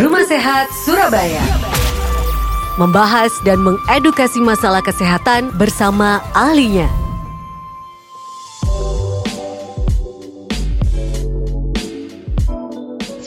[0.00, 1.44] Rumah Sehat Surabaya.
[2.80, 6.88] Membahas dan mengedukasi masalah kesehatan bersama ahlinya.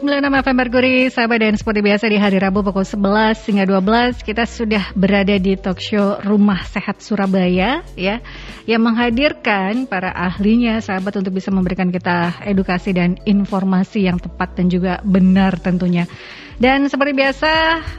[0.02, 4.44] 96 FM Merkuri, sahabat dan seperti biasa di hari Rabu pukul 11 hingga 12 kita
[4.50, 8.20] sudah berada di talk show Rumah Sehat Surabaya ya
[8.66, 14.74] yang menghadirkan para ahlinya sahabat untuk bisa memberikan kita edukasi dan informasi yang tepat dan
[14.74, 16.10] juga benar tentunya.
[16.64, 17.52] Dan seperti biasa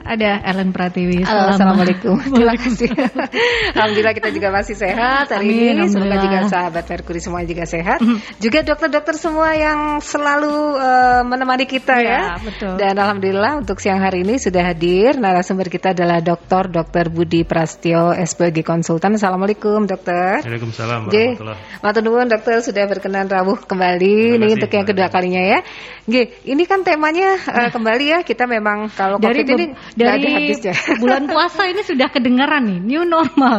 [0.09, 1.20] ada Ellen Pratiwi.
[1.28, 2.16] Halo, Assalamualaikum.
[2.16, 2.88] Terima kasih.
[3.77, 5.92] Alhamdulillah kita juga masih sehat hari Amin, ini.
[5.92, 8.00] Semoga juga sahabat Merkuri semua juga sehat.
[8.00, 8.41] Mm-hmm.
[8.41, 12.08] Juga dokter-dokter semua yang selalu uh, menemani kita ya.
[12.08, 12.41] ya.
[12.41, 12.80] Betul.
[12.80, 16.72] Dan alhamdulillah untuk siang hari ini sudah hadir narasumber kita adalah Dr.
[16.72, 17.12] Dr.
[17.12, 19.20] Budi Prastio SPG Konsultan.
[19.20, 20.41] Assalamualaikum dokter.
[20.41, 22.33] Waalaikumsalam warahmatullahi wabarakatuh.
[22.33, 24.41] dokter sudah berkenan rawuh kembali.
[24.41, 25.60] Ini untuk yang kedua kalinya ya.
[26.08, 30.74] G, ini kan temanya uh, kembali ya kita memang kalau dari COVID ini dari habisnya.
[31.02, 33.58] bulan puasa ini sudah kedengaran nih new normal,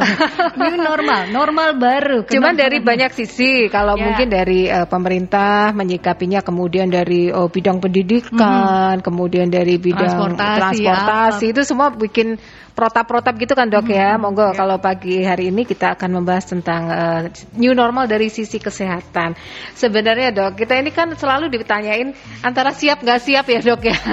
[0.55, 2.17] new normal, normal baru.
[2.25, 4.03] Cuman dari banyak sisi, kalau ya.
[4.07, 9.05] mungkin dari uh, pemerintah menyikapinya, kemudian dari oh, bidang pendidikan, mm -hmm.
[9.05, 12.39] kemudian dari bidang transportasi, transportasi itu semua bikin
[12.75, 14.19] protap-protap gitu kan dok ya.
[14.19, 14.53] Hmm, Monggo ya.
[14.53, 17.21] kalau pagi hari ini kita akan membahas tentang uh,
[17.55, 19.33] new normal dari sisi kesehatan.
[19.73, 22.11] Sebenarnya dok, kita ini kan selalu ditanyain
[22.43, 23.97] antara siap nggak siap ya dok ya.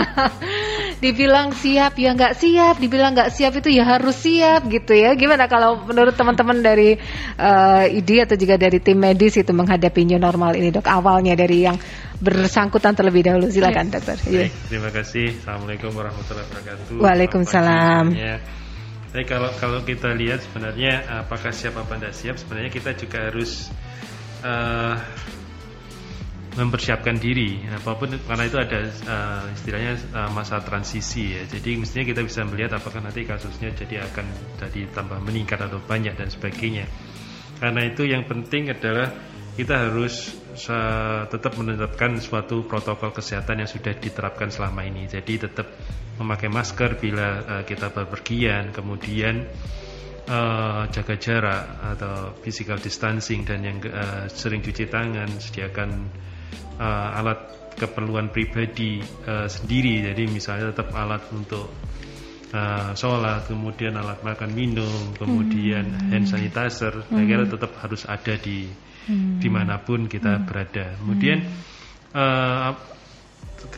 [0.99, 5.15] dibilang siap ya nggak siap, dibilang nggak siap itu ya harus siap gitu ya.
[5.17, 6.99] Gimana kalau menurut teman-teman dari
[7.41, 10.85] uh, ID atau juga dari tim medis itu menghadapi new normal ini dok?
[10.85, 11.79] Awalnya dari yang
[12.23, 13.49] bersangkutan terlebih dahulu.
[13.49, 13.93] Silakan ya.
[13.99, 14.17] dokter.
[14.27, 15.27] Baik, terima kasih.
[15.43, 16.95] Assalamualaikum warahmatullahi wabarakatuh.
[16.99, 18.05] Waalaikumsalam.
[19.13, 23.69] Tapi kalau kalau kita lihat sebenarnya apakah siap apa tidak siap, sebenarnya kita juga harus
[24.41, 24.97] uh,
[26.53, 27.65] mempersiapkan diri.
[27.73, 31.43] Apa pun karena itu ada uh, istilahnya uh, masa transisi ya.
[31.49, 34.27] Jadi mestinya kita bisa melihat apakah nanti kasusnya jadi akan
[34.61, 36.85] jadi tambah meningkat atau banyak dan sebagainya.
[37.57, 39.15] Karena itu yang penting adalah
[39.53, 40.43] kita harus
[41.33, 45.09] tetap menetapkan suatu protokol kesehatan yang sudah diterapkan selama ini.
[45.09, 45.65] Jadi tetap
[46.21, 49.49] memakai masker bila uh, kita berpergian, kemudian
[50.29, 51.63] uh, jaga jarak
[51.97, 55.91] atau physical distancing dan yang uh, sering cuci tangan, sediakan
[56.83, 57.41] uh, alat
[57.79, 58.99] keperluan pribadi
[59.31, 60.03] uh, sendiri.
[60.11, 61.71] Jadi misalnya tetap alat untuk
[62.53, 66.11] uh, sholat, kemudian alat makan minum, kemudian hmm.
[66.11, 67.07] hand sanitizer.
[67.07, 67.23] Hmm.
[67.23, 68.67] Saya kira tetap harus ada di
[69.09, 69.39] hmm.
[69.41, 70.45] di mana pun kita hmm.
[70.47, 70.87] berada.
[71.01, 72.15] Kemudian hmm.
[72.17, 72.71] uh,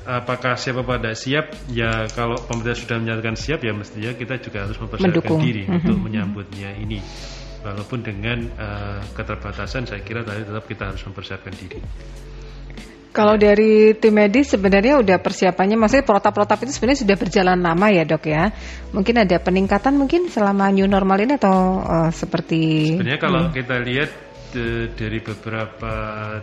[0.09, 1.55] apakah siapa pada siap?
[1.71, 5.77] Ya kalau pemerintah sudah menyatakan siap ya mestinya kita juga harus mempersiapkan diri hmm.
[5.81, 7.01] untuk menyambutnya ini.
[7.65, 11.81] Walaupun dengan uh, keterbatasan, saya kira tadi tetap kita harus mempersiapkan diri.
[13.15, 18.03] Kalau dari tim medis sebenarnya udah persiapannya, maksudnya protap-protap itu sebenarnya sudah berjalan lama ya
[18.03, 18.51] dok ya.
[18.91, 22.91] Mungkin ada peningkatan mungkin selama new normal ini atau uh, seperti.
[22.99, 23.55] Sebenarnya kalau hmm.
[23.55, 24.11] kita lihat
[24.99, 25.95] dari beberapa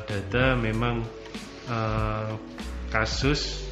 [0.03, 1.03] data memang
[1.67, 2.39] uh,
[2.87, 3.67] kasus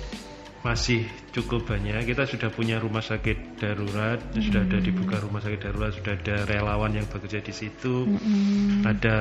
[0.60, 2.04] masih cukup banyak.
[2.04, 4.44] Kita sudah punya rumah sakit darurat, hmm.
[4.44, 8.12] sudah ada dibuka rumah sakit darurat, sudah ada relawan yang bekerja di situ.
[8.12, 8.84] Hmm.
[8.84, 9.18] Ada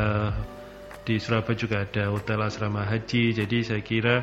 [1.08, 3.32] di Surabaya juga ada hotel asrama haji.
[3.32, 4.20] Jadi saya kira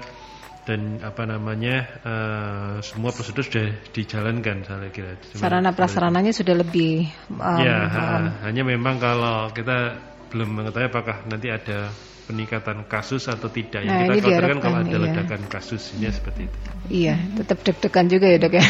[0.69, 5.17] dan apa namanya uh, semua prosedur sudah dijalankan saya kira.
[5.33, 7.09] Sarana prasarananya sudah lebih.
[7.33, 9.97] Um, ya, um, hanya memang kalau kita
[10.35, 11.87] belum mengetahui apakah nanti ada
[12.27, 13.85] peningkatan kasus atau tidak.
[13.85, 15.05] Nah, Yang kita khawatirkan kalau ada iya.
[15.07, 16.57] ledakan kasusnya seperti itu.
[16.85, 18.65] Iya, tetap deg-degan juga ya dok ya.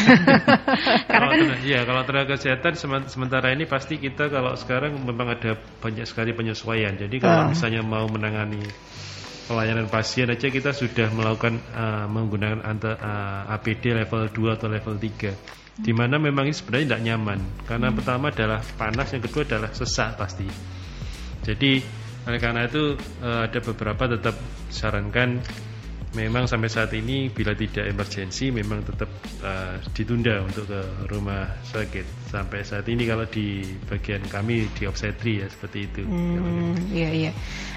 [1.10, 2.72] Karena kan, iya, kalau tenaga kesehatan
[3.08, 6.94] sementara ini pasti kita kalau sekarang memang ada banyak sekali penyesuaian.
[6.94, 7.50] Jadi kalau oh.
[7.50, 8.60] misalnya mau menangani
[9.48, 14.98] pelayanan pasien aja kita sudah melakukan uh, menggunakan uh, eh, APD level 2 atau level
[14.98, 17.96] 3 di mana memang ini sebenarnya tidak nyaman karena hmm.
[18.00, 20.50] pertama adalah panas yang kedua adalah sesak pasti
[21.46, 21.78] jadi
[22.26, 24.34] oleh karena itu eh, ada beberapa tetap
[24.74, 25.38] sarankan
[26.16, 29.12] memang sampai saat ini bila tidak emergensi memang tetap
[29.44, 30.80] uh, ditunda untuk ke
[31.12, 36.02] rumah sakit sampai saat ini kalau di bagian kami di obstetri ya seperti itu.
[36.08, 37.30] Hmm, iya iya.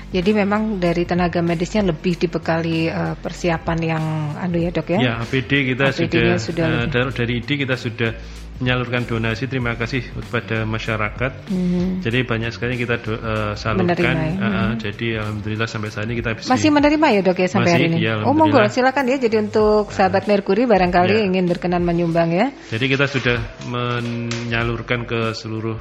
[0.09, 4.03] Jadi memang dari tenaga medisnya lebih dibekali uh, persiapan yang
[4.39, 4.99] anu ya dok ya?
[5.03, 8.15] Ya APD kita APD sudah, sudah uh, dari ID kita sudah
[8.59, 11.31] menyalurkan donasi terima kasih kepada masyarakat.
[11.47, 12.03] Hmm.
[12.03, 13.95] Jadi banyak sekali kita do, uh, salurkan.
[13.95, 14.35] Menerima, ya.
[14.43, 17.75] uh, jadi alhamdulillah sampai saat ini kita bisa masih menerima ya dok ya sampai masih,
[17.79, 17.97] hari ini.
[18.03, 19.17] Ya, oh monggo silakan ya.
[19.17, 21.25] Jadi untuk sahabat Merkuri barangkali ya.
[21.25, 22.51] ingin berkenan menyumbang ya.
[22.67, 23.39] Jadi kita sudah
[23.71, 25.79] menyalurkan ke seluruh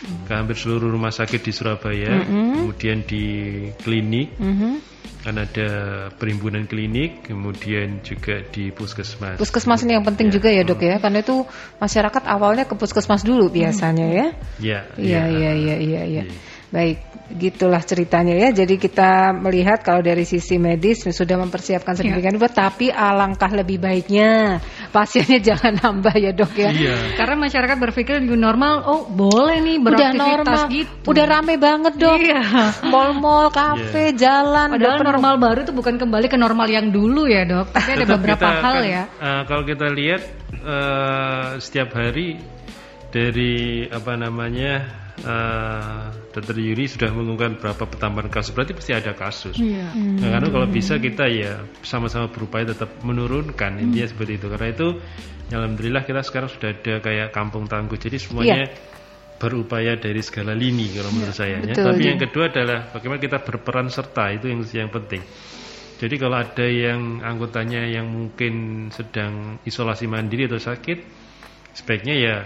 [0.00, 2.52] ke hampir seluruh rumah sakit di Surabaya, mm -hmm.
[2.60, 3.24] kemudian di
[3.80, 4.74] klinik, mm -hmm.
[5.26, 5.68] kan ada
[6.14, 9.40] perimpunan klinik, kemudian juga di puskesmas.
[9.40, 10.32] Puskesmas ini yang penting ya.
[10.38, 11.46] juga ya dok ya, karena itu
[11.80, 14.26] masyarakat awalnya ke puskesmas dulu biasanya ya.
[14.60, 14.80] Iya.
[14.98, 16.02] Iya iya iya iya.
[16.20, 16.24] Ya.
[16.66, 16.98] Baik,
[17.38, 18.50] gitulah ceritanya ya.
[18.50, 21.98] Jadi kita melihat kalau dari sisi medis sudah mempersiapkan iya.
[22.02, 22.54] sedemikian rupa, ya.
[22.66, 24.58] tapi alangkah lebih baiknya
[24.96, 26.70] pasiennya jangan nambah ya dok ya.
[26.74, 26.96] Iya.
[27.14, 31.06] Karena masyarakat berpikir new normal, oh boleh nih beraktivitas udah normal, gitu.
[31.06, 32.18] Udah rame banget dok.
[32.18, 32.42] Iya.
[32.92, 34.18] Mall-mall, kafe, yeah.
[34.18, 34.66] jalan.
[34.74, 37.70] Padahal normal baru itu bukan kembali ke normal yang dulu ya dok.
[37.70, 39.02] Tapi ada beberapa kita hal ya.
[39.22, 40.22] Uh, kalau kita lihat
[40.66, 42.42] uh, setiap hari
[43.14, 46.56] dari apa namanya uh, Dr.
[46.60, 49.56] Yuri sudah mengumumkan berapa pertambahan kasus, berarti pasti ada kasus.
[49.56, 49.88] Yeah.
[49.94, 50.20] Hmm.
[50.20, 53.84] Nah, karena kalau bisa kita ya sama-sama berupaya tetap menurunkan hmm.
[53.88, 54.46] intinya seperti itu.
[54.52, 54.88] Karena itu,
[55.54, 59.38] alhamdulillah kita sekarang sudah ada kayak kampung tangguh, jadi semuanya yeah.
[59.40, 61.56] berupaya dari segala lini kalau menurut yeah, saya.
[61.64, 61.72] Ya.
[61.72, 65.24] Tapi yang kedua adalah bagaimana kita berperan serta itu yang yang penting.
[65.96, 70.98] Jadi kalau ada yang anggotanya yang mungkin sedang isolasi mandiri atau sakit,
[71.72, 72.36] sebaiknya ya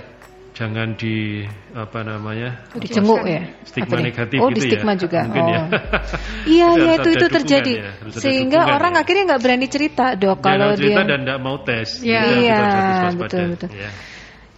[0.60, 1.40] jangan di
[1.72, 4.98] apa namanya dicenguk ya stigma negatif oh gitu di stigma ya.
[5.00, 5.48] juga Mungkin oh.
[5.48, 5.62] ya
[6.60, 7.90] iya iya itu itu terjadi ya.
[8.12, 9.00] sehingga orang ya.
[9.00, 12.20] akhirnya nggak berani cerita dok kalau cerita dia dan nggak mau tes ya.
[12.28, 12.60] iya
[13.16, 13.88] betul betul ya.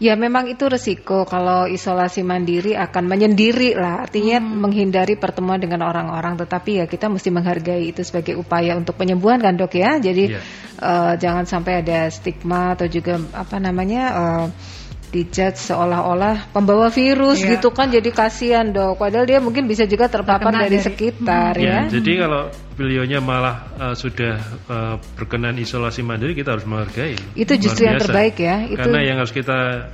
[0.03, 4.59] Ya memang itu resiko kalau isolasi mandiri akan menyendiri lah artinya hmm.
[4.59, 9.55] menghindari pertemuan dengan orang-orang tetapi ya kita mesti menghargai itu sebagai upaya untuk penyembuhan kan
[9.55, 10.43] dok ya jadi yeah.
[10.83, 14.47] uh, jangan sampai ada stigma atau juga apa namanya uh,
[15.13, 17.55] dijat seolah-olah pembawa virus iya.
[17.55, 21.63] gitu kan jadi kasihan dok padahal dia mungkin bisa juga terpapar dari, dari sekitar hmm.
[21.69, 21.79] ya.
[21.85, 22.43] ya jadi kalau
[22.73, 24.41] beliaunya malah uh, sudah
[24.73, 28.81] uh, berkenan isolasi mandiri kita harus menghargai itu justru yang terbaik ya itu...
[28.81, 29.93] karena yang harus kita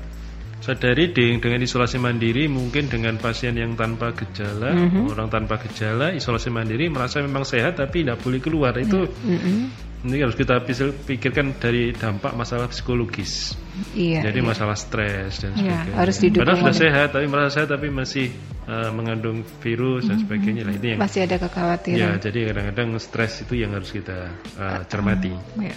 [0.63, 5.05] sadari dengan isolasi mandiri mungkin dengan pasien yang tanpa gejala mm -hmm.
[5.19, 9.88] orang tanpa gejala isolasi mandiri merasa memang sehat tapi tidak boleh keluar itu mm -hmm
[10.07, 10.63] ini harus kita
[11.07, 13.59] pikirkan dari dampak masalah psikologis.
[13.99, 14.31] Iya.
[14.31, 14.47] Jadi iya.
[14.47, 15.95] masalah stres dan iya, sebagainya.
[15.99, 16.43] harus didukung.
[16.47, 18.27] Padahal sudah sehat tapi merasa sehat tapi masih
[18.71, 20.63] uh, mengandung virus dan sebagainya.
[20.71, 21.99] Nah, ini yang masih ada kekhawatiran.
[21.99, 25.35] Ya, jadi kadang-kadang stres itu yang harus kita uh, cermati.
[25.35, 25.75] Uh, ya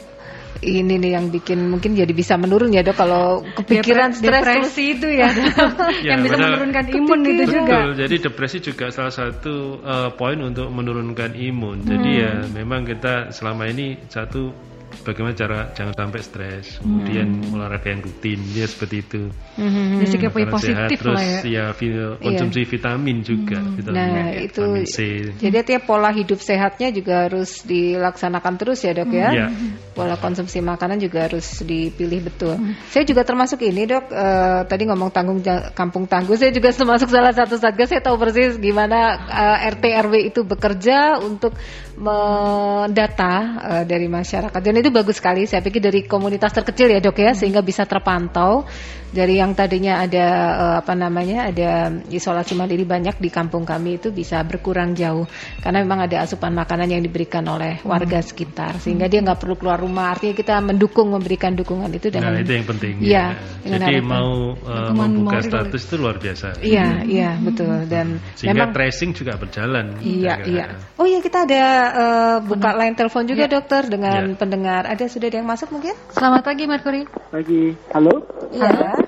[0.62, 5.07] ini nih yang bikin mungkin jadi bisa menurun ya dok kalau kepikiran stres depresi itu
[5.09, 5.31] ya,
[6.06, 7.31] ya yang bisa menurunkan imun kepikiran.
[7.31, 7.75] itu juga.
[7.81, 11.81] Betul, jadi depresi juga salah satu uh, poin untuk menurunkan imun.
[11.88, 12.21] Jadi hmm.
[12.21, 14.71] ya memang kita selama ini satu
[15.01, 17.56] bagaimana cara jangan sampai stres, kemudian hmm.
[17.56, 19.21] olahraga yang rutin, ya seperti itu.
[19.57, 20.03] Hmm.
[20.03, 21.65] Jadi punya positif sehat, lah ya.
[21.71, 22.69] ya konsumsi iya.
[22.69, 23.74] vitamin juga, hmm.
[23.80, 24.62] vitamin nah itu.
[24.62, 24.98] Vitamin C.
[25.39, 29.30] Jadi artinya pola hidup sehatnya juga harus dilaksanakan terus ya dok ya.
[29.31, 29.48] ya.
[29.91, 32.55] Pola konsumsi makanan juga harus dipilih betul.
[32.55, 32.79] Hmm.
[32.88, 34.07] Saya juga termasuk ini dok.
[34.07, 35.43] Uh, tadi ngomong tanggung
[35.75, 37.91] kampung tangguh, saya juga termasuk salah satu satgas.
[37.91, 41.51] Saya tahu persis gimana uh, eh, RT RW itu bekerja untuk
[41.99, 45.43] mendata uh, dari masyarakat dan itu bagus sekali.
[45.43, 48.63] Saya pikir dari komunitas terkecil ya dok ya, sehingga bisa terpantau
[49.12, 54.10] dari yang tadinya ada uh, apa namanya ada isolasi mandiri banyak di kampung kami itu
[54.10, 55.28] bisa berkurang jauh.
[55.60, 58.28] Karena memang ada asupan makanan yang diberikan oleh warga hmm.
[58.28, 58.80] sekitar.
[58.80, 59.13] Sehingga hmm.
[59.13, 60.16] dia nggak perlu keluar rumah.
[60.16, 62.94] Artinya kita mendukung memberikan dukungan itu dengan nah, itu yang penting.
[63.04, 63.36] Ya,
[63.68, 63.78] ya.
[63.78, 64.08] jadi harapan.
[64.08, 66.48] mau uh, membuka status itu luar biasa.
[66.63, 67.86] Iya iya betul.
[67.92, 70.00] Dan sehingga memang, tracing juga berjalan.
[70.00, 70.66] Iya iya.
[70.96, 73.52] oh iya kita ada uh, buka line telepon juga ya.
[73.60, 74.38] dokter dengan ya.
[74.40, 74.88] pendengar.
[74.88, 75.94] Ada sudah ada yang masuk mungkin?
[76.16, 77.74] Selamat pagi Mercury pagi.
[77.96, 78.22] Halo?
[78.52, 79.00] Iya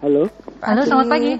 [0.00, 0.32] Halo.
[0.64, 1.36] Halo, selamat pagi.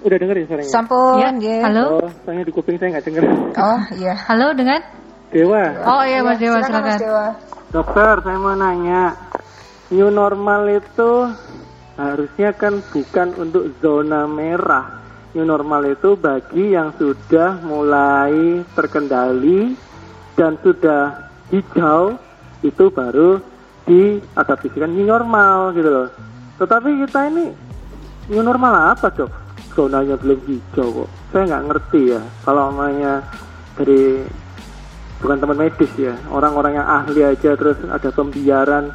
[0.00, 0.72] Udah dengerin suaranya?
[0.72, 1.28] Sampun, ya.
[1.44, 1.60] Yeah.
[1.60, 1.84] Halo.
[2.00, 3.22] Oh, soalnya di kuping saya nggak denger.
[3.60, 4.16] Oh, iya.
[4.16, 4.80] Halo, dengan?
[5.28, 5.64] Dewa.
[5.84, 6.88] Oh iya, Mas Dewa, silakan.
[6.88, 7.26] Mas Dewa.
[7.68, 9.12] Dokter, saya mau nanya.
[9.92, 11.12] New normal itu
[12.00, 15.04] harusnya kan bukan untuk zona merah.
[15.36, 19.76] New normal itu bagi yang sudah mulai terkendali
[20.32, 22.16] dan sudah hijau
[22.64, 23.36] itu baru
[23.84, 26.08] diadaptasikan new normal gitu loh.
[26.56, 27.67] Tetapi kita ini
[28.28, 29.30] new normal apa dok?
[29.72, 31.10] Zonanya belum hijau kok.
[31.32, 32.20] Saya nggak ngerti ya.
[32.44, 33.22] Kalau namanya
[33.78, 34.22] dari
[35.22, 36.14] bukan teman medis ya.
[36.28, 38.92] Orang-orang yang ahli aja terus ada pembiaran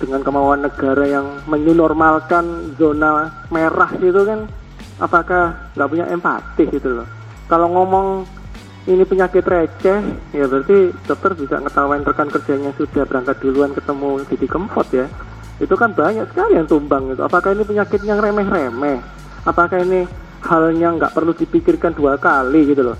[0.00, 4.48] dengan kemauan negara yang menyunormalkan zona merah gitu kan
[4.96, 7.08] apakah nggak punya empati gitu loh?
[7.44, 8.24] Kalau ngomong
[8.88, 10.00] ini penyakit receh
[10.32, 15.04] ya berarti dokter bisa ngetawain rekan kerjanya sudah berangkat duluan ketemu Didi Kempot ya
[15.60, 17.20] itu kan banyak sekali yang tumbang itu.
[17.20, 18.98] Apakah ini penyakit yang remeh-remeh?
[19.44, 20.08] Apakah ini
[20.40, 22.96] halnya nggak perlu dipikirkan dua kali gitu loh?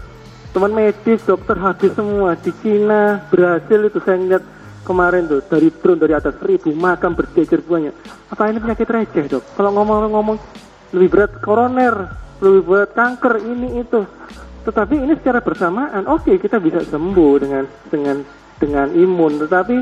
[0.53, 2.37] Teman medis dokter habis semua.
[2.37, 4.45] Di Cina Brasil itu saya lihat
[4.85, 7.95] kemarin tuh dari drone dari atas seribu makam berjejer banyak
[8.31, 9.45] apa ini penyakit receh dok?
[9.59, 10.39] Kalau ngomong-ngomong
[10.95, 11.95] lebih berat koroner
[12.41, 14.07] lebih buat kanker ini itu.
[14.61, 18.17] Tetapi ini secara bersamaan, oke okay, kita bisa sembuh dengan dengan
[18.57, 19.43] dengan imun.
[19.45, 19.77] Tetapi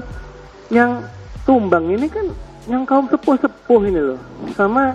[0.73, 1.05] yang
[1.45, 2.27] tumbang ini kan
[2.69, 4.21] yang kaum sepuh-sepuh ini loh,
[4.53, 4.93] sama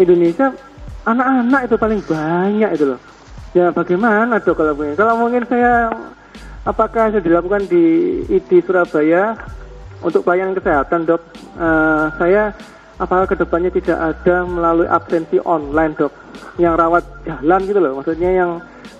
[0.00, 0.50] Indonesia
[1.04, 3.00] anak-anak itu paling banyak itu loh.
[3.52, 4.96] Ya bagaimana dok kalau mungkin?
[4.96, 5.90] Kalau mungkin saya
[6.64, 7.84] apakah sudah dilakukan di
[8.30, 9.36] ID Surabaya
[10.00, 11.22] untuk pelayanan kesehatan dok?
[11.58, 12.54] Uh, saya
[13.00, 16.12] apakah ke depannya tidak ada melalui absensi online dok
[16.60, 18.50] yang rawat jalan gitu loh maksudnya yang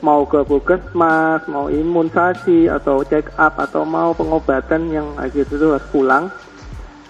[0.00, 5.84] mau ke puskesmas mau imunisasi atau check up atau mau pengobatan yang akhirnya itu harus
[5.92, 6.32] pulang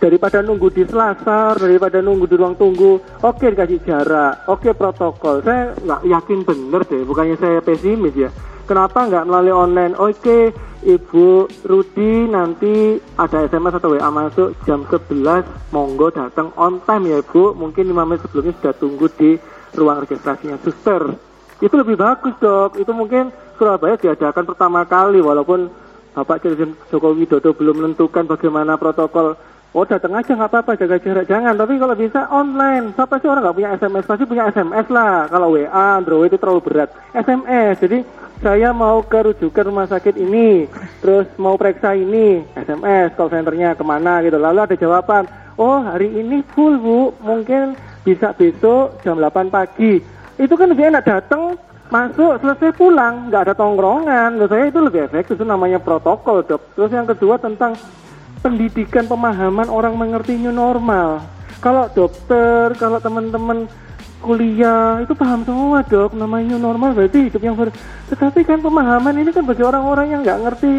[0.01, 4.73] daripada nunggu di selasar, daripada nunggu di ruang tunggu, oke okay, dikasih jarak, oke okay,
[4.73, 5.45] protokol.
[5.45, 8.33] Saya nggak yakin bener deh, bukannya saya pesimis ya.
[8.65, 9.95] Kenapa nggak melalui online?
[9.99, 10.43] Oke, okay,
[10.81, 17.21] Ibu Rudi nanti ada SMS atau WA masuk jam 11 monggo datang on time ya
[17.21, 19.37] Ibu mungkin 5 menit sebelumnya sudah tunggu di
[19.77, 21.13] ruang registrasinya suster
[21.61, 23.29] itu lebih bagus dok itu mungkin
[23.61, 25.69] Surabaya diadakan pertama kali walaupun
[26.17, 29.37] Bapak Presiden Joko Widodo belum menentukan bagaimana protokol
[29.71, 31.31] Oh datang aja nggak apa-apa jaga jarak.
[31.31, 32.91] Jangan tapi kalau bisa online.
[32.99, 35.31] Siapa sih orang nggak punya SMS pasti punya SMS lah.
[35.31, 36.91] Kalau WA Android itu terlalu berat.
[37.15, 38.03] SMS jadi
[38.43, 40.67] saya mau ke rujukan rumah sakit ini.
[40.99, 42.43] Terus mau periksa ini.
[42.59, 44.43] SMS call centernya ke mana gitu.
[44.43, 45.31] Lalu ada jawaban.
[45.55, 47.15] Oh hari ini full bu.
[47.23, 50.03] Mungkin bisa besok jam 8 pagi.
[50.35, 51.07] Itu kan lebih enak.
[51.07, 51.55] Datang
[51.95, 53.31] masuk selesai pulang.
[53.31, 54.35] Nggak ada tongkrongan.
[54.35, 55.39] Menurut saya itu lebih efektif.
[55.39, 56.75] Itu namanya protokol dok.
[56.75, 57.79] Terus yang kedua tentang
[58.41, 61.25] pendidikan pemahaman orang mengerti new normal.
[61.61, 63.69] Kalau dokter, kalau teman-teman
[64.21, 66.17] kuliah itu paham semua dok.
[66.17, 67.73] Namanya new normal berarti hidup yang ber
[68.09, 70.73] tetapi kan pemahaman ini kan bagi orang-orang yang nggak ngerti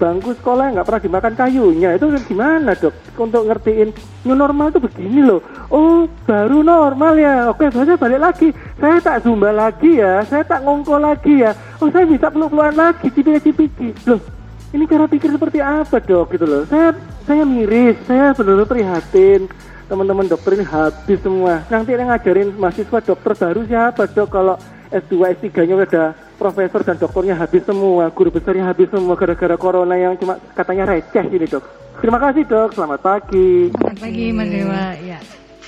[0.00, 1.88] bangku sekolah yang nggak pernah dimakan kayunya.
[2.00, 2.94] Itu kan gimana dok?
[3.20, 3.88] Untuk ngertiin
[4.24, 5.40] new normal itu begini loh.
[5.68, 7.52] Oh baru normal ya.
[7.52, 8.48] Oke saya balik lagi.
[8.80, 10.24] Saya tak zumba lagi ya.
[10.24, 11.52] Saya tak ngongko lagi ya.
[11.76, 13.68] Oh saya bisa peluk-pelukan lagi cipi-cipi
[14.08, 14.41] loh
[14.72, 16.32] ini cara pikir seperti apa dok?
[16.32, 16.62] Gitu loh.
[16.66, 16.96] Saya
[17.28, 17.96] saya miris.
[18.08, 19.46] Saya benar-benar prihatin.
[19.86, 21.60] Teman-teman dokter ini habis semua.
[21.68, 24.28] Nanti yang ngajarin mahasiswa dokter baru siapa dok?
[24.32, 24.56] Kalau
[24.88, 26.08] S2 S3 nya udah
[26.40, 28.08] profesor dan dokternya habis semua.
[28.08, 31.64] Guru besarnya habis semua gara-gara corona yang cuma katanya receh ini dok.
[32.00, 32.72] Terima kasih dok.
[32.72, 33.68] Selamat pagi.
[33.76, 34.84] Selamat pagi Mas Dewa.
[35.04, 35.20] Ya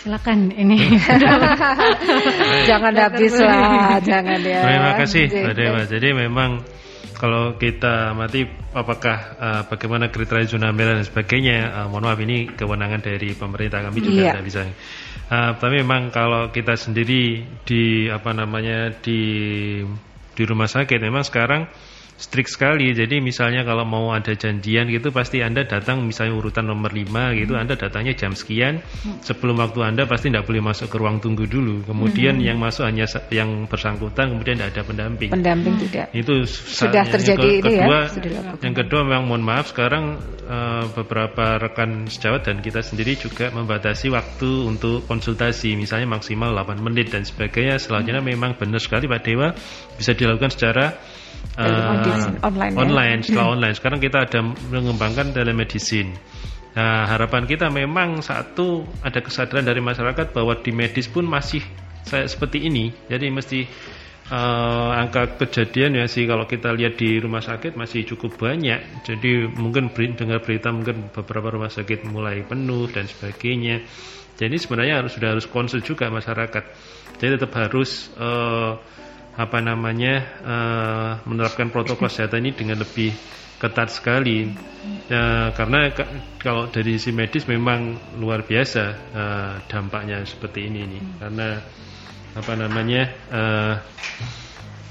[0.04, 0.76] silakan ini.
[2.68, 4.61] Jangan habis lah jangan ya.
[4.61, 5.80] Terima kasih Mbak Dewa.
[5.88, 6.61] jadi memang
[7.16, 8.44] kalau kita mati
[8.75, 11.71] apakah uh, bagaimana kriteria zona merah dan sebagainya?
[11.71, 13.80] Uh, mohon maaf ini kewenangan dari pemerintah.
[13.87, 14.33] Kami juga yeah.
[14.35, 14.61] tidak bisa.
[15.30, 19.21] Uh, tapi memang kalau kita sendiri di apa namanya di
[20.35, 21.71] di rumah sakit memang sekarang
[22.14, 22.94] strict sekali.
[22.94, 27.52] Jadi misalnya kalau mau ada janjian gitu pasti Anda datang misalnya urutan nomor 5 gitu
[27.54, 27.62] hmm.
[27.66, 28.78] Anda datangnya jam sekian.
[29.02, 29.18] Hmm.
[29.18, 31.83] Sebelum waktu Anda pasti tidak boleh masuk ke ruang tunggu dulu.
[31.83, 32.47] Kemudian hmm.
[32.47, 35.30] yang masuk hanya yang bersangkutan kemudian tidak ada pendamping.
[35.35, 35.85] Pendamping hmm.
[35.90, 36.06] tidak.
[36.14, 37.85] Itu sudah terjadi yang itu ya.
[37.87, 38.42] kedua, ya.
[38.62, 44.14] Yang kedua memang mohon maaf sekarang uh, beberapa rekan sejawat dan kita sendiri juga membatasi
[44.14, 47.83] waktu untuk konsultasi misalnya maksimal 8 menit dan sebagainya.
[47.83, 48.30] Selanjutnya hmm.
[48.30, 49.50] memang benar sekali Pak Dewa
[49.99, 50.94] bisa dilakukan secara
[51.59, 53.25] uh, online, online ya?
[53.27, 53.75] setelah online.
[53.77, 56.15] Sekarang kita ada mengembangkan telemedicine.
[56.75, 61.63] Nah, harapan kita memang satu ada kesadaran dari masyarakat bahwa di medis pun masih
[62.03, 62.91] saya seperti ini.
[63.07, 63.61] Jadi mesti
[64.35, 69.07] uh, angka kejadian ya sih kalau kita lihat di rumah sakit masih cukup banyak.
[69.07, 73.87] Jadi mungkin beri, dengar berita mungkin beberapa rumah sakit mulai penuh dan sebagainya.
[74.35, 76.65] Jadi sebenarnya harus sudah harus konsul juga masyarakat.
[77.23, 78.75] Jadi tetap harus uh,
[79.35, 80.14] apa namanya
[80.47, 83.11] uh, menerapkan protokol kesehatan ini dengan lebih
[83.59, 84.50] ketat sekali.
[85.09, 85.88] Ya, karena
[86.38, 91.03] kalau dari sisi medis memang luar biasa uh, dampaknya seperti ini nih.
[91.19, 91.49] Karena
[92.35, 93.75] apa namanya uh,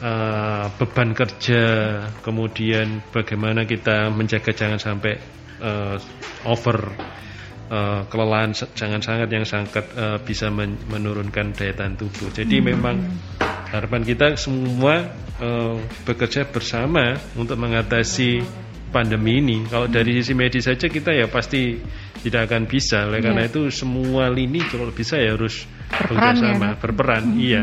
[0.03, 1.63] uh, beban kerja
[2.23, 5.19] kemudian bagaimana kita menjaga jangan sampai
[5.59, 5.99] uh,
[6.47, 6.91] over
[7.73, 12.65] uh, kelelahan jangan sangat yang sangat uh, bisa men menurunkan daya tahan tubuh jadi hmm.
[12.69, 12.95] memang
[13.73, 15.09] harapan kita semua
[15.41, 18.45] uh, bekerja bersama untuk mengatasi
[18.93, 19.65] pandemi ini.
[19.65, 21.81] Kalau dari sisi medis saja kita ya pasti
[22.21, 23.09] tidak akan bisa.
[23.09, 23.33] Oleh yeah.
[23.33, 27.23] karena itu semua lini kalau bisa ya harus bekerja sama, ya, berperan.
[27.25, 27.41] Mm -hmm.
[27.41, 27.61] Iya.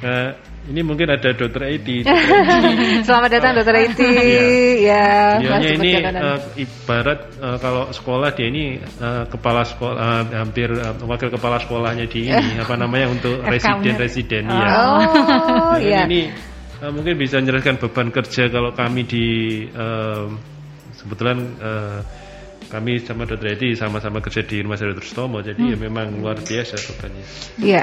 [0.00, 0.30] Uh,
[0.64, 2.08] ini mungkin ada dokter IT.
[3.06, 4.00] Selamat datang dokter IT.
[4.80, 5.36] ya.
[5.36, 10.96] ya ini uh, ibarat uh, kalau sekolah dia ini uh, kepala sekolah uh, hampir uh,
[11.04, 14.68] wakil kepala sekolahnya di ini apa namanya untuk residen residen ya.
[14.72, 16.08] Oh, iya.
[16.08, 16.32] Ini
[16.80, 19.26] uh, mungkin bisa menjelaskan beban kerja kalau kami di
[19.76, 20.32] uh,
[21.04, 22.00] kebetulan uh,
[22.74, 25.70] kami sama dokter Edi sama-sama kerja di rumah sakit Tomo jadi hmm.
[25.70, 27.24] ya memang luar biasa bebannya.
[27.62, 27.82] Iya.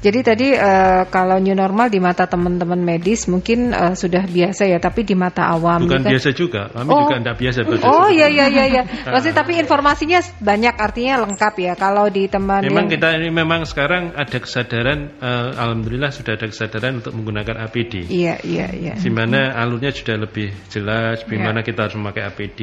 [0.00, 4.80] Jadi tadi uh, kalau new normal di mata teman-teman medis mungkin uh, sudah biasa ya,
[4.80, 6.10] tapi di mata awam bukan juga.
[6.16, 6.62] biasa juga.
[6.72, 6.98] Kami oh.
[7.04, 7.58] juga tidak biasa.
[7.84, 8.82] Oh iya iya iya iya.
[9.12, 11.72] Maksudnya tapi informasinya banyak artinya lengkap ya.
[11.76, 12.96] Kalau di teman Memang yang...
[12.96, 18.08] kita ini memang sekarang ada kesadaran uh, alhamdulillah sudah ada kesadaran untuk menggunakan APD.
[18.08, 18.94] Iya iya iya.
[18.96, 21.44] Di mana alurnya sudah lebih jelas, di iya.
[21.44, 22.60] mana kita harus memakai APD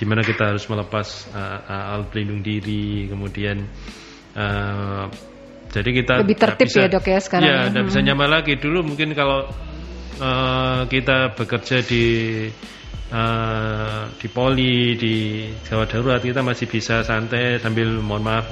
[0.00, 3.68] di mana kita harus melepas uh, uh, alat pelindung diri, kemudian
[4.32, 5.12] uh,
[5.68, 7.44] jadi kita lebih tertib bisa, ya dok ya sekarang.
[7.44, 7.88] Ya, tidak ya.
[7.92, 8.06] bisa hmm.
[8.08, 8.52] nyaman lagi.
[8.56, 9.44] Dulu mungkin kalau
[10.24, 12.04] uh, kita bekerja di
[13.12, 15.14] uh, di poli, di
[15.68, 18.48] gawat darurat kita masih bisa santai sambil mohon maaf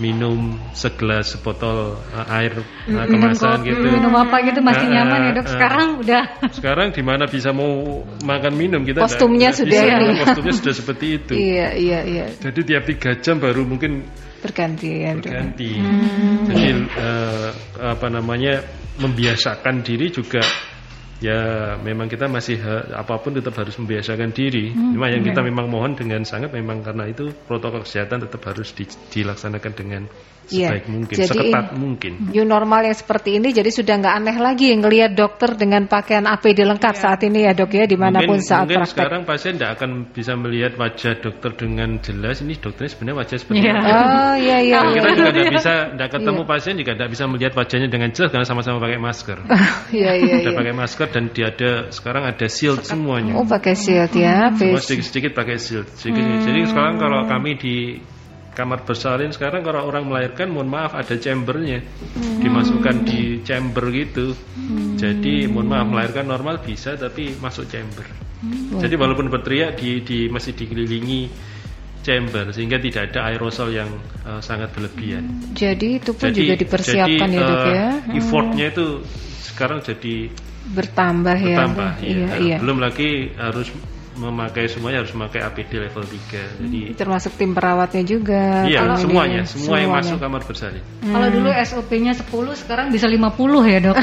[0.00, 3.86] minum segelas sebotol uh, air uh, kemasan minum gitu.
[4.00, 5.46] Minum apa gitu masih uh, nyaman ya dok.
[5.46, 6.24] Sekarang uh, udah.
[6.50, 9.04] Sekarang di mana bisa mau makan minum kita.
[9.04, 10.18] Kostumnya sudah bisa, ini.
[10.24, 11.32] Kostumnya sudah seperti itu.
[11.36, 12.24] Iya iya iya.
[12.32, 14.08] Jadi tiap tiga jam baru mungkin
[14.40, 15.12] berganti ya.
[15.20, 15.70] Berganti.
[15.76, 16.48] Hmm.
[16.48, 16.66] Jadi
[16.96, 17.50] uh,
[17.92, 18.64] apa namanya
[18.98, 20.40] membiasakan diri juga
[21.20, 22.56] ya memang kita masih
[22.96, 24.72] apa pun tetap harus membiasakan diri.
[24.72, 28.72] Hmm, Cuma yang kita memang mohon dengan sangat memang karena itu protokol kesehatan tetap harus
[28.72, 30.02] di, dilaksanakan dengan
[30.50, 30.68] Iya.
[30.74, 32.12] sebaik mungkin, jadi, seketat mungkin.
[32.34, 36.66] New normal yang seperti ini jadi sudah nggak aneh lagi ngelihat dokter dengan pakaian APD
[36.66, 37.00] lengkap ya.
[37.00, 38.94] saat ini ya dok ya di mana pun mungkin, saat mungkin praktek.
[38.98, 43.62] sekarang pasien tidak akan bisa melihat wajah dokter dengan jelas ini dokternya sebenarnya wajah seperti
[43.62, 43.74] ya.
[43.78, 43.90] apa.
[43.90, 44.78] Oh iya iya.
[44.82, 46.48] Dan kita juga tidak bisa tidak ketemu ya.
[46.50, 49.38] pasien juga tidak bisa melihat wajahnya dengan jelas karena sama-sama pakai masker.
[49.90, 50.36] Iya iya.
[50.42, 53.34] Sudah pakai masker dan dia ada sekarang ada shield semuanya.
[53.34, 54.54] Oh pakai shield ya.
[54.54, 55.88] Semua sedikit-sedikit pakai shield.
[55.98, 56.22] Sedikit.
[56.22, 56.42] Hmm.
[56.46, 57.76] Jadi sekarang kalau kami di
[58.50, 62.42] kamar bersalin sekarang kalau orang melahirkan mohon maaf ada chambernya hmm.
[62.42, 64.98] dimasukkan di chamber gitu hmm.
[64.98, 68.04] jadi mohon maaf melahirkan normal bisa tapi masuk chamber
[68.42, 68.82] hmm.
[68.82, 71.30] jadi walaupun berteriak di, di masih dikelilingi
[72.00, 73.90] chamber sehingga tidak ada aerosol yang
[74.24, 78.66] uh, sangat berlebihan jadi itu pun jadi, juga dipersiapkan jadi, ya dok ya uh, effortnya
[78.72, 78.86] itu
[79.52, 80.32] sekarang jadi
[80.70, 82.56] bertambah, ya bertambah ya, iya, iya.
[82.62, 83.68] belum lagi harus
[84.18, 86.60] memakai semuanya harus memakai APD level 3.
[86.60, 88.66] Jadi hmm, termasuk tim perawatnya juga.
[88.66, 90.82] Iya, kalau semuanya, ini, semua yang masuk kamar bersalin.
[90.82, 91.14] Hmm.
[91.14, 93.16] Kalau dulu SOP-nya 10, sekarang bisa 50
[93.74, 93.96] ya, Dok.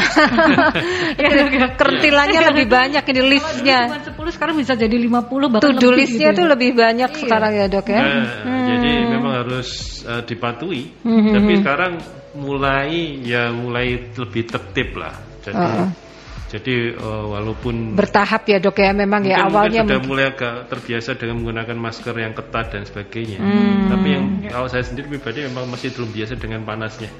[1.20, 1.68] ya, dok ya.
[1.76, 3.80] Kerentilannya lebih banyak ini listnya.
[3.92, 6.40] Kalau 10 sekarang bisa jadi 50 bahkan To-do listnya gitu.
[6.44, 7.20] tuh lebih banyak iya.
[7.20, 8.02] sekarang ya, Dok ya.
[8.02, 8.66] Nah, hmm.
[8.68, 9.70] jadi memang harus
[10.08, 10.84] uh, dipatuhi.
[11.04, 11.36] Hmm.
[11.36, 11.94] Tapi sekarang
[12.38, 15.14] mulai ya mulai lebih tertib lah.
[15.44, 16.07] Jadi uh -uh
[16.48, 20.08] jadi uh, walaupun bertahap ya dok ya memang ya awalnya sudah mungkin...
[20.08, 23.36] mulai agak terbiasa dengan menggunakan masker yang ketat dan sebagainya.
[23.36, 23.92] Hmm.
[23.92, 27.12] Tapi yang kalau saya sendiri pribadi memang masih belum biasa dengan panasnya.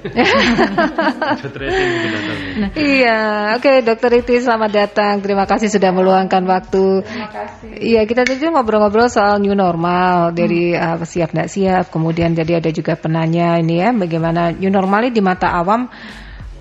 [2.56, 5.20] nah, iya, oke okay, dokter Iti selamat datang.
[5.20, 7.04] Terima kasih sudah meluangkan waktu.
[7.04, 7.68] Terima kasih.
[7.84, 11.04] Iya kita tadi ngobrol-ngobrol soal new normal dari hmm.
[11.04, 11.84] uh, siap tidak siap.
[11.92, 15.92] Kemudian jadi ada juga penanya ini ya bagaimana new normal di mata awam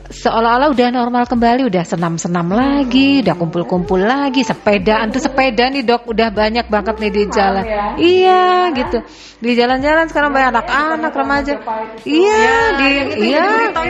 [0.08, 6.08] seolah-olah udah normal kembali, udah senam-senam lagi, udah kumpul-kumpul lagi, sepedaan tuh sepeda nih dok,
[6.08, 7.63] udah banyak banget nih di jalan.
[7.63, 7.86] Ya?
[8.00, 8.98] Iya gitu,
[9.43, 11.54] di jalan-jalan sekarang banyak anak-anak remaja.
[12.08, 12.89] Iya ya, di,
[13.32, 13.46] iya.
[13.46, 13.84] Ya,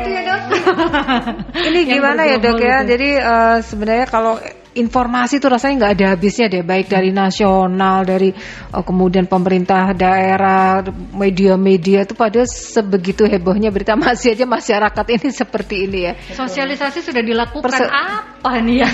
[1.70, 2.78] Ini gimana ya dok ya?
[2.84, 4.42] Jadi uh, sebenarnya kalau
[4.78, 8.30] informasi itu rasanya nggak ada habisnya deh baik dari nasional dari
[8.72, 13.98] oh, kemudian pemerintah daerah media-media itu pada sebegitu hebohnya berita.
[14.08, 16.14] Masih aja masyarakat ini seperti ini ya.
[16.34, 17.66] Sosialisasi sudah dilakukan.
[17.66, 18.90] Perse apa nih ya?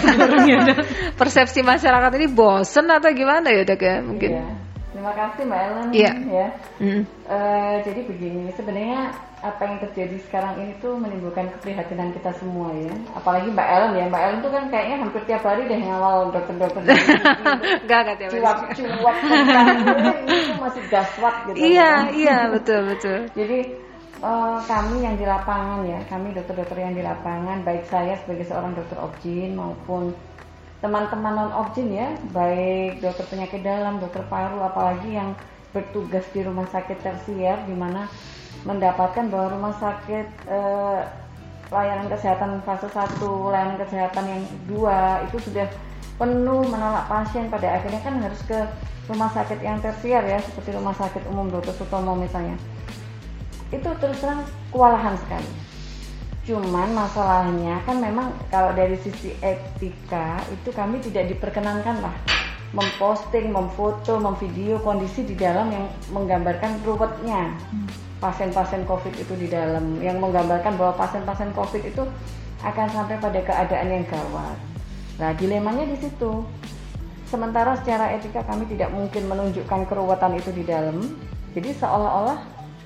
[1.20, 3.96] Persepsi masyarakat ini bosen atau gimana ya dok ya?
[4.02, 4.32] Mungkin.
[4.34, 4.46] Iya.
[4.94, 5.88] terima kasih mbak Ellen.
[5.92, 6.12] Iya.
[6.32, 6.48] ya.
[6.80, 7.02] Mm.
[7.28, 9.12] uh, jadi begini sebenarnya
[9.44, 12.96] apa yang terjadi sekarang ini tuh menimbulkan keprihatinan kita semua ya.
[13.12, 14.06] Apalagi Mbak Ellen ya.
[14.08, 16.82] Mbak Ellen tuh kan kayaknya hampir tiap hari deh ngawal dokter-dokter.
[17.84, 18.40] Enggak, enggak tiap hari.
[18.40, 19.18] Cuap-cuap
[20.24, 21.56] ini tuh masih gaswat gitu.
[21.60, 22.16] Iya, kan.
[22.16, 23.20] iya, betul, betul.
[23.36, 23.60] Jadi
[24.24, 28.72] uh, kami yang di lapangan ya, kami dokter-dokter yang di lapangan, baik saya sebagai seorang
[28.80, 30.16] dokter objin maupun
[30.80, 35.36] teman-teman non objin ya, baik dokter penyakit dalam, dokter paru, apalagi yang
[35.76, 38.08] bertugas di rumah sakit tersier di mana
[38.64, 41.02] mendapatkan bahwa rumah sakit eh,
[41.74, 45.68] layanan kesehatan fase 1, layanan kesehatan yang dua itu sudah
[46.22, 48.60] penuh menolak pasien pada akhirnya kan harus ke
[49.10, 51.74] rumah sakit yang tersier ya seperti rumah sakit umum Dr.
[51.76, 52.56] Sutomo misalnya.
[53.74, 55.50] Itu terus terang kewalahan sekali.
[56.44, 62.16] Cuman masalahnya kan memang kalau dari sisi etika itu kami tidak diperkenankan lah.
[62.74, 67.54] Memposting, memfoto, memvideo kondisi di dalam yang menggambarkan ruwetnya.
[67.70, 72.08] Hmm pasien-pasien COVID itu di dalam yang menggambarkan bahwa pasien-pasien COVID itu
[72.64, 74.56] akan sampai pada keadaan yang gawat.
[75.20, 76.48] Nah, dilemanya di situ.
[77.34, 81.18] sementara secara etika kami tidak mungkin menunjukkan keruwetan itu di dalam.
[81.58, 82.38] Jadi seolah-olah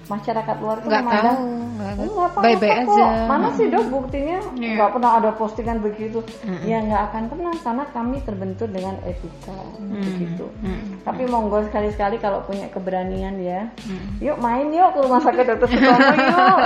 [0.07, 4.75] masyarakat luar itu nggak tahu nggak baik-baik aja mana sih dok buktinya yeah.
[4.79, 6.65] nggak pernah ada postingan begitu mm-hmm.
[6.65, 10.01] ya nggak akan pernah karena kami terbentur dengan etika mm-hmm.
[10.01, 11.05] begitu mm-hmm.
[11.05, 14.23] tapi monggo sekali-sekali kalau punya keberanian ya mm-hmm.
[14.23, 15.99] yuk main yuk ke rumah sakit dokter Sutomo
[16.33, 16.59] yuk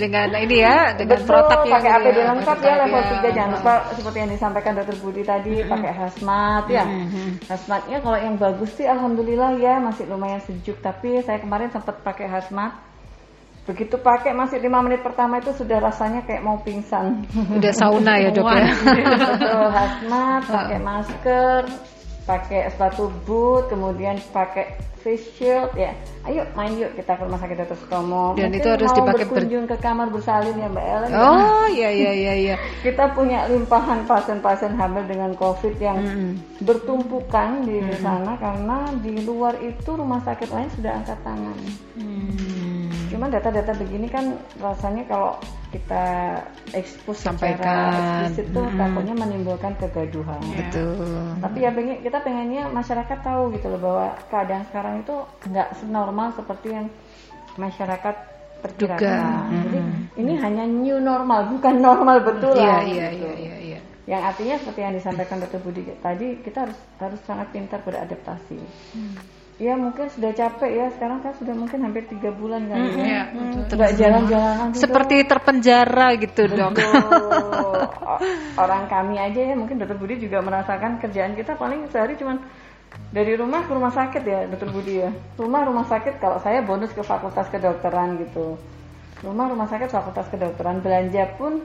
[0.00, 3.20] dengan ini ya dengan Betul, protap yang pakai APD ya, lengkap ya level ya.
[3.20, 5.72] 3 jangan lupa seperti yang disampaikan dokter Budi tadi mm-hmm.
[5.72, 7.28] pakai hazmat ya mm-hmm.
[7.52, 12.26] hazmatnya kalau yang bagus sih alhamdulillah ya masih lumayan sejuk tapi saya kemarin sempat pakai
[12.36, 12.72] hazmat.
[13.66, 17.26] Begitu pakai masih lima menit pertama itu sudah rasanya kayak mau pingsan.
[17.58, 18.70] Udah sauna ya dok ya?
[18.70, 21.62] Betul hazmat pakai masker
[22.26, 24.74] pakai sepatu boot kemudian pakai
[25.06, 25.94] face shield ya
[26.26, 27.78] ayo main yuk kita ke rumah sakit Dr.
[27.78, 31.90] Sutomo dan Mungkin itu harus dipakai berkunjung ke kamar bersalin ya Mbak Ellen oh iya
[31.94, 32.54] iya iya iya
[32.86, 36.30] kita punya limpahan pasien-pasien hamil dengan COVID yang mm -hmm.
[36.66, 38.02] bertumpukan di mm -hmm.
[38.02, 41.56] sana karena di luar itu rumah sakit lain sudah angkat tangan
[41.94, 42.56] mm
[43.06, 45.38] Cuman data-data begini kan rasanya kalau
[45.74, 46.04] kita
[46.70, 47.90] ekspos sampaikan
[48.22, 48.78] eksplisit tuh hmm.
[48.78, 50.38] takutnya menimbulkan kegaduhan.
[50.46, 50.56] Ya.
[50.62, 51.18] Betul.
[51.42, 55.16] Tapi ya pengen, kita pengennya masyarakat tahu gitu loh bahwa keadaan sekarang itu
[55.50, 56.86] nggak senormal seperti yang
[57.58, 58.16] masyarakat
[58.62, 59.20] perkirakan.
[59.26, 59.62] Hmm.
[59.66, 59.80] Jadi
[60.22, 63.80] ini hanya new normal, bukan normal betul Iya, iya, iya, iya, iya.
[64.06, 65.60] Yang artinya seperti yang disampaikan Dr.
[65.66, 68.58] Budi tadi, kita harus harus sangat pintar beradaptasi.
[68.94, 73.00] Hmm Ya mungkin sudah capek ya sekarang kan sudah mungkin hampir tiga bulan kan hmm,
[73.00, 73.22] ya.
[73.32, 76.76] Hmm, jalan-jalan Seperti terpenjara gitu dong.
[78.60, 82.36] Orang kami aja ya mungkin dokter Budi juga merasakan kerjaan kita paling sehari cuma
[83.16, 85.10] dari rumah ke rumah sakit ya dokter Budi ya.
[85.40, 88.60] Rumah rumah sakit kalau saya bonus ke fakultas kedokteran gitu.
[89.24, 91.64] Rumah rumah sakit fakultas kedokteran belanja pun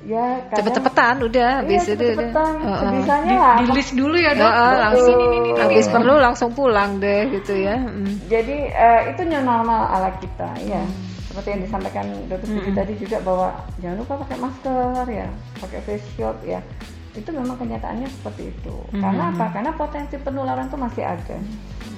[0.00, 4.48] ya cepet-cepetan udah habis iya, itu cepetan uh, bisanya lah di, list dulu ya dok?
[4.48, 5.16] Uh, langsung.
[5.20, 7.76] Ini, ini, ini, habis perlu langsung pulang deh gitu ya.
[7.76, 8.14] Mm.
[8.32, 11.28] jadi uh, itu new normal ala kita ya mm.
[11.28, 12.72] seperti yang disampaikan dokter mm.
[12.72, 13.48] tadi juga bahwa
[13.84, 15.28] jangan lupa pakai masker ya.
[15.60, 16.64] Pakai face shield ya
[17.10, 18.76] itu memang kenyataannya seperti itu.
[18.94, 19.02] Mm.
[19.02, 19.46] karena apa?
[19.50, 21.36] Karena potensi penularan itu masih ada.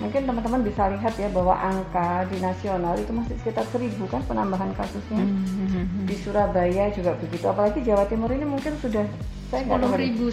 [0.00, 4.72] Mungkin teman-teman bisa lihat ya bahwa angka di nasional itu masih sekitar seribu kan penambahan
[4.72, 5.22] kasusnya.
[5.22, 6.08] Mm-hmm.
[6.08, 7.44] di Surabaya juga begitu.
[7.44, 9.04] Apalagi Jawa Timur ini mungkin sudah
[9.52, 10.26] saya nggak tahu ribu.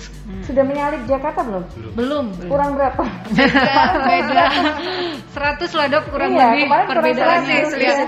[0.48, 1.64] Sudah menyalip Jakarta belum?
[1.92, 2.26] Belum.
[2.48, 3.04] Kurang berapa?
[3.36, 4.44] Beda
[5.36, 6.68] seratus lah dok kurang iya, lebih.
[6.90, 7.58] perbedaannya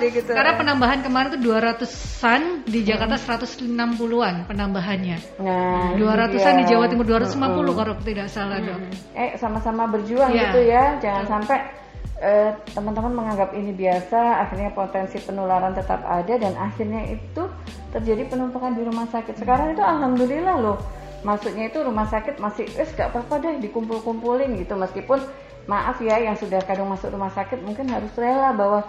[0.09, 0.31] gitu.
[0.33, 5.17] karena penambahan kemarin tuh dua ratusan di Jakarta seratus enam puluhan penambahannya.
[5.37, 8.79] Nah dua ratusan di Jawa Timur dua ratus lima puluh kalau tidak salah dok.
[9.13, 10.49] Eh sama-sama berjuang yeah.
[10.49, 10.83] gitu ya.
[10.97, 11.57] Jangan sampai
[12.21, 17.43] eh, teman-teman menganggap ini biasa, akhirnya potensi penularan tetap ada dan akhirnya itu
[17.93, 19.41] terjadi penumpukan di rumah sakit.
[19.41, 20.77] Sekarang itu alhamdulillah loh,
[21.21, 25.21] maksudnya itu rumah sakit masih, eh gak apa-apa deh dikumpul-kumpulin gitu meskipun
[25.69, 28.81] maaf ya yang sudah kadang masuk rumah sakit mungkin harus rela bahwa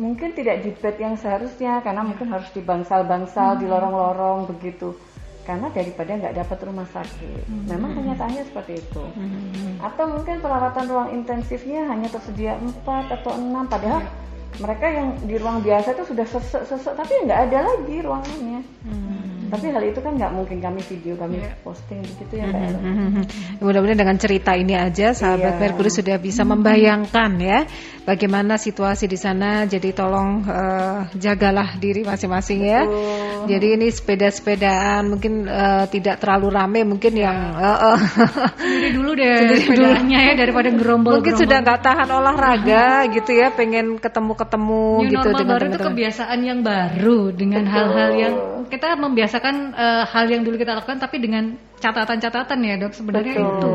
[0.00, 3.60] mungkin tidak di bed yang seharusnya karena mungkin harus di bangsal-bangsal, hmm.
[3.60, 4.96] di lorong-lorong begitu
[5.44, 7.44] karena daripada nggak dapat rumah sakit.
[7.48, 7.64] Hmm.
[7.68, 9.02] Memang kenyataannya seperti itu.
[9.02, 9.80] Hmm.
[9.80, 12.86] Atau mungkin perawatan ruang intensifnya hanya tersedia 4
[13.20, 14.60] atau 6 padahal hmm.
[14.60, 18.60] mereka yang di ruang biasa itu sudah sesek-sesek tapi nggak ada lagi ruangannya.
[18.84, 19.39] Hmm.
[19.50, 21.58] Tapi hal itu kan nggak mungkin kami video, kami yeah.
[21.66, 23.24] posting begitu ya Mbak mm -hmm.
[23.58, 25.60] Mudah-mudahan dengan cerita ini aja sahabat yeah.
[25.60, 27.58] Merkuri sudah bisa membayangkan ya
[28.06, 29.66] bagaimana situasi di sana.
[29.66, 32.86] Jadi tolong uh, jagalah diri masing-masing ya.
[33.50, 37.98] Jadi ini sepeda-sepedaan mungkin uh, tidak terlalu rame mungkin yang uh, uh,
[38.60, 41.18] sendiri dulu deh sepedanya ya daripada gerombol.
[41.18, 46.60] Mungkin sudah nggak tahan olahraga gitu ya, pengen ketemu-ketemu gitu dengan baru itu kebiasaan yang
[46.62, 48.34] baru dengan hal-hal yang
[48.70, 53.56] kita membiasakan uh, hal yang dulu kita lakukan tapi dengan catatan-catatan ya dok sebenarnya Betul.
[53.56, 53.72] itu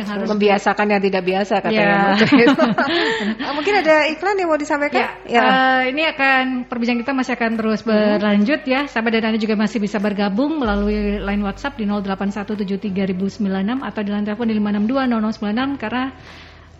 [0.00, 2.16] yang harus membiasakan yang tidak biasa katanya.
[2.16, 3.52] Ya.
[3.56, 5.12] Mungkin ada iklan yang mau disampaikan?
[5.28, 5.42] Ya, ya.
[5.44, 8.16] Uh, ini akan perbincangan kita masih akan terus mm-hmm.
[8.16, 8.80] berlanjut ya.
[8.88, 14.24] Sahabat dan anda juga masih bisa bergabung melalui line WhatsApp di 08173096 atau di line
[14.24, 16.04] telepon di 5620096 karena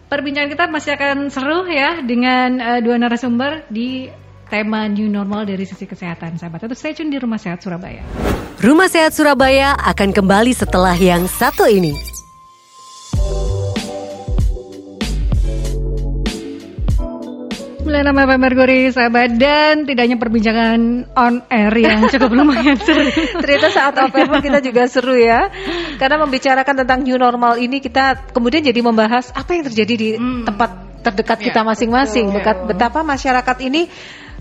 [0.09, 4.09] perbincangan kita masih akan seru ya dengan uh, dua narasumber di
[4.49, 6.41] tema new normal dari sisi kesehatan.
[6.41, 8.03] Sahabat, tetap stay tune di Rumah Sehat Surabaya.
[8.59, 12.19] Rumah Sehat Surabaya akan kembali setelah yang satu ini.
[17.89, 23.05] nama FM Mercury sahabat dan tidak hanya perbincangan on air yang cukup lumayan seru.
[23.43, 25.49] Ternyata saat off air pun kita juga seru ya.
[25.97, 30.45] Karena membicarakan tentang new normal ini kita kemudian jadi membahas apa yang terjadi di hmm.
[30.47, 30.71] tempat
[31.05, 32.27] terdekat kita ya, masing-masing.
[32.33, 33.89] Ya, Betapa masyarakat ini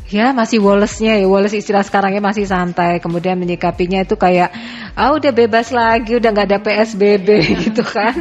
[0.08, 3.04] Ya masih Wallace-nya ya Wallace istilah sekarangnya masih santai.
[3.04, 4.56] Kemudian menyikapinya itu kayak
[4.98, 7.28] ah udah bebas lagi, udah nggak ada PSBB
[7.70, 8.18] gitu kan.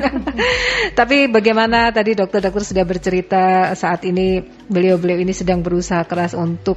[0.92, 6.76] Tapi bagaimana tadi dokter-dokter sudah bercerita saat ini beliau-beliau ini sedang berusaha keras untuk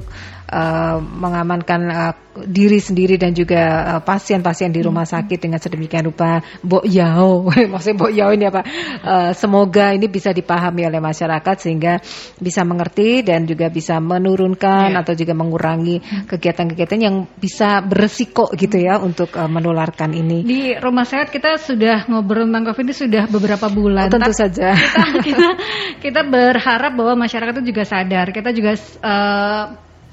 [0.49, 6.09] uh, mengamankan uh, diri sendiri dan juga uh, pasien-pasien uh, di rumah sakit dengan sedemikian
[6.09, 6.41] rupa.
[6.65, 8.61] Mbok Yao, maksudnya Mbok Yao ini apa?
[9.03, 12.01] Uh, semoga ini bisa dipahami oleh masyarakat sehingga
[12.41, 15.01] bisa mengerti dan juga bisa menurunkan yeah.
[15.01, 19.49] atau juga mengurangi kegiatan-kegiatan yang bisa beresiko gitu ya untuk uh,
[19.89, 20.45] menularkan ini.
[20.45, 24.07] Di rumah sehat kita sudah ngobrol tentang COVID ini sudah beberapa bulan.
[24.07, 24.77] Oh, tentu saja.
[24.77, 25.47] Kita, kita
[25.99, 28.29] kita berharap bahwa masyarakat itu juga sadar.
[28.29, 29.63] Kita juga uh,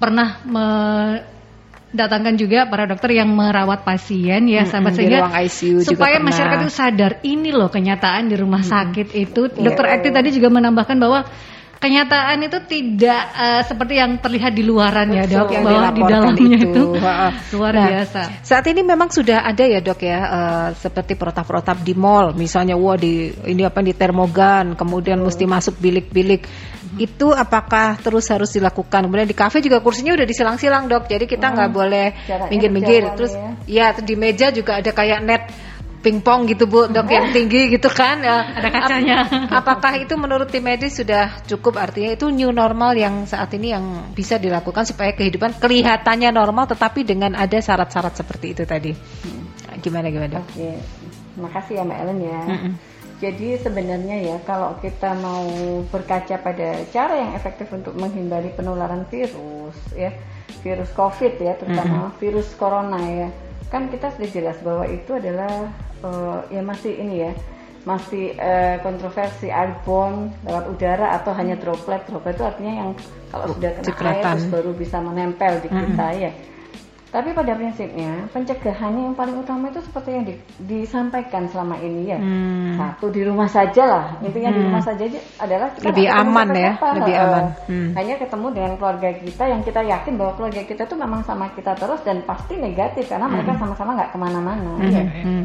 [0.01, 6.17] pernah mendatangkan juga para dokter yang merawat pasien ya hmm, sahabat di sehingga ICU supaya
[6.21, 9.53] masyarakat itu sadar ini loh kenyataan di rumah sakit itu.
[9.53, 9.95] Dokter yeah.
[10.01, 11.29] Ekti tadi juga menambahkan bahwa
[11.87, 16.59] kenyataan itu tidak uh, seperti yang terlihat di luaran ya dok yang bahwa di dalamnya
[16.59, 16.83] itu, itu
[17.55, 18.21] luar nah, biasa.
[18.43, 22.35] Saat ini memang sudah ada ya dok ya uh, seperti protap-protap di mall.
[22.35, 26.43] Misalnya wah di ini apa di termogan kemudian mesti masuk bilik-bilik.
[26.99, 29.07] Itu apakah terus harus dilakukan?
[29.07, 31.07] Kemudian di kafe juga kursinya udah disilang-silang dok.
[31.07, 31.79] Jadi kita nggak hmm.
[31.79, 32.07] boleh
[32.51, 33.15] minggir-minggir.
[33.15, 33.33] terus
[33.71, 33.95] ya.
[33.95, 35.45] ya di meja juga ada kayak net
[36.03, 38.57] pingpong gitu bu dok yang tinggi gitu kan ya.
[38.57, 39.19] ada kacanya
[39.51, 44.15] apakah itu menurut tim medis sudah cukup artinya itu new normal yang saat ini yang
[44.15, 49.83] bisa dilakukan supaya kehidupan kelihatannya normal tetapi dengan ada syarat-syarat seperti itu tadi hmm.
[49.83, 50.45] gimana gimana dok?
[50.51, 50.71] Oke,
[51.39, 52.43] makasih ya mbak Ellen ya.
[52.43, 52.73] Mm -mm.
[53.17, 55.49] Jadi sebenarnya ya kalau kita mau
[55.89, 60.13] berkaca pada cara yang efektif untuk menghindari penularan virus ya
[60.61, 62.19] virus COVID ya terutama mm -hmm.
[62.21, 63.29] virus corona ya
[63.73, 65.71] kan kita sudah jelas bahwa itu adalah
[66.07, 67.33] uh, ya masih ini ya
[67.87, 72.03] masih uh, kontroversi airborne lewat udara atau hanya droplet.
[72.11, 72.91] Droplet itu artinya yang
[73.31, 76.23] kalau sudah kena air terus baru bisa menempel di kita -hmm.
[76.27, 76.31] ya
[77.17, 80.35] tapi pada prinsipnya pencegahannya yang paling utama itu seperti yang di,
[80.69, 82.77] disampaikan selama ini ya hmm.
[82.77, 84.59] satu di rumah saja lah intinya hmm.
[84.61, 85.05] di rumah saja
[85.41, 87.91] adalah lebih aman ya apa, lebih aman hmm.
[87.97, 91.73] hanya ketemu dengan keluarga kita yang kita yakin bahwa keluarga kita tuh memang sama kita
[91.81, 93.33] terus dan pasti negatif karena hmm.
[93.33, 94.93] mereka sama-sama nggak ke mana-mana hmm.
[94.93, 95.05] ya.
[95.25, 95.45] hmm.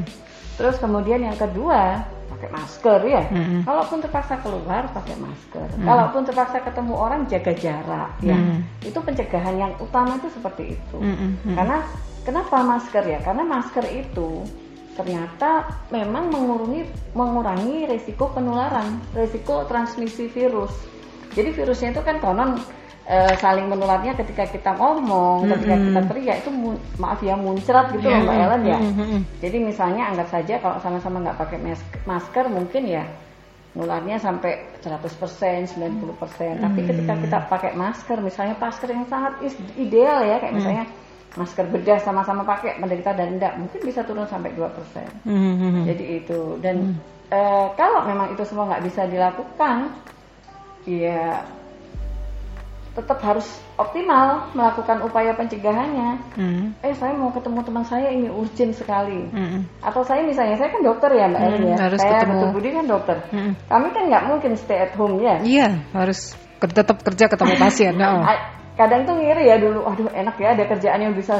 [0.59, 3.23] Terus kemudian yang kedua pakai masker ya.
[3.27, 3.61] Mm-hmm.
[3.67, 5.67] Kalaupun terpaksa keluar pakai masker.
[5.67, 5.87] Mm-hmm.
[5.87, 8.37] Kalaupun terpaksa ketemu orang jaga jarak ya.
[8.37, 8.87] Mm-hmm.
[8.87, 10.97] Itu pencegahan yang utama itu seperti itu.
[10.97, 11.55] Mm-hmm.
[11.55, 11.77] Karena
[12.23, 13.19] kenapa masker ya?
[13.19, 14.47] Karena masker itu
[14.91, 16.83] ternyata memang mengurangi
[17.15, 20.71] mengurangi risiko penularan, risiko transmisi virus.
[21.31, 22.59] Jadi virusnya itu kan konon
[23.07, 25.53] uh, saling menularnya ketika kita ngomong, mm-hmm.
[25.57, 26.51] ketika kita teriak itu
[27.01, 28.21] maaf ya muncrat gitu yeah.
[28.21, 28.45] loh Mbak iya.
[28.45, 28.79] Ellen ya.
[28.79, 29.19] Mm-hmm.
[29.41, 31.57] Jadi misalnya anggap saja kalau sama-sama nggak pakai
[32.05, 33.03] masker mungkin ya
[33.71, 35.79] nularnya sampai 100%, 90%.
[35.79, 36.59] Mm-hmm.
[36.59, 39.39] Tapi ketika kita pakai masker, misalnya masker yang sangat
[39.79, 40.85] ideal ya kayak misalnya
[41.39, 44.67] masker bedah sama-sama pakai menderita dan tidak mungkin bisa turun sampai 2%.
[45.23, 45.83] Mm-hmm.
[45.87, 47.31] Jadi itu dan mm-hmm.
[47.31, 49.95] uh, kalau memang itu semua nggak bisa dilakukan
[50.83, 51.45] ya
[52.91, 53.47] tetap harus
[53.79, 56.19] optimal melakukan upaya pencegahannya.
[56.35, 56.75] Mm.
[56.83, 59.31] Eh saya mau ketemu teman saya ini urgent sekali.
[59.31, 59.63] Mm.
[59.79, 61.75] Atau saya misalnya saya kan dokter ya mbak mm, ya.
[61.79, 62.45] Harus saya ketemu.
[62.51, 63.17] Budi kan dokter.
[63.31, 63.51] Mm.
[63.71, 65.39] Kami kan nggak mungkin stay at home ya.
[65.39, 67.93] Iya harus tetap kerja ketemu pasien.
[68.01, 68.27] no.
[68.75, 69.87] Kadang tuh ngiri ya dulu.
[69.87, 71.39] Aduh enak ya ada kerjaan yang bisa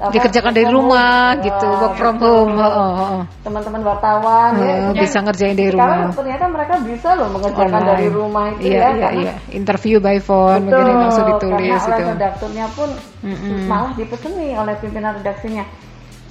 [0.00, 2.56] apa, dikerjakan dari rumah gitu, gitu work from home.
[2.58, 5.84] oh, teman-teman wartawan oh, ya, bisa ngerjain dari rumah.
[5.84, 7.90] sekarang ternyata mereka bisa loh mengerjakan Online.
[7.92, 9.34] dari rumah itu iya, ya iya, iya.
[9.52, 12.88] interview by phone betul, mungkin langsung ditulis karena itu redakturnya pun
[13.22, 13.58] mm -mm.
[13.68, 15.64] malah dipeseni oleh pimpinan redaksinya.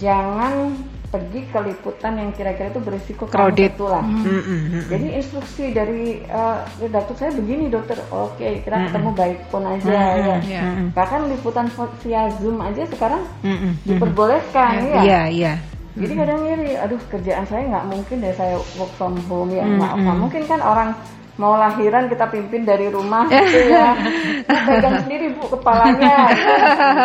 [0.01, 0.73] Jangan
[1.11, 3.99] pergi ke liputan yang kira-kira itu berisiko crowded lah.
[3.99, 4.81] Mm -hmm.
[4.87, 8.87] Jadi instruksi dari uh, redaktur saya begini dokter, oke okay, kita mm -hmm.
[8.89, 10.23] ketemu baik pun aja mm -hmm.
[10.23, 10.37] ya.
[10.47, 10.71] Yeah.
[10.95, 11.67] Bahkan liputan
[12.01, 13.71] via zoom aja sekarang mm -hmm.
[13.83, 14.87] diperbolehkan yeah.
[14.87, 14.87] ya.
[14.87, 15.45] Iya yeah, iya.
[15.51, 15.57] Yeah.
[15.91, 19.75] Jadi kadang ngiri, aduh kerjaan saya nggak mungkin deh saya work from home ya, mm
[19.75, 19.99] -hmm.
[19.99, 20.95] maaf, mungkin kan orang
[21.41, 23.25] mau lahiran kita pimpin dari rumah.
[23.33, 23.97] Gitu ya
[24.45, 26.15] pegang sendiri bu kepalanya.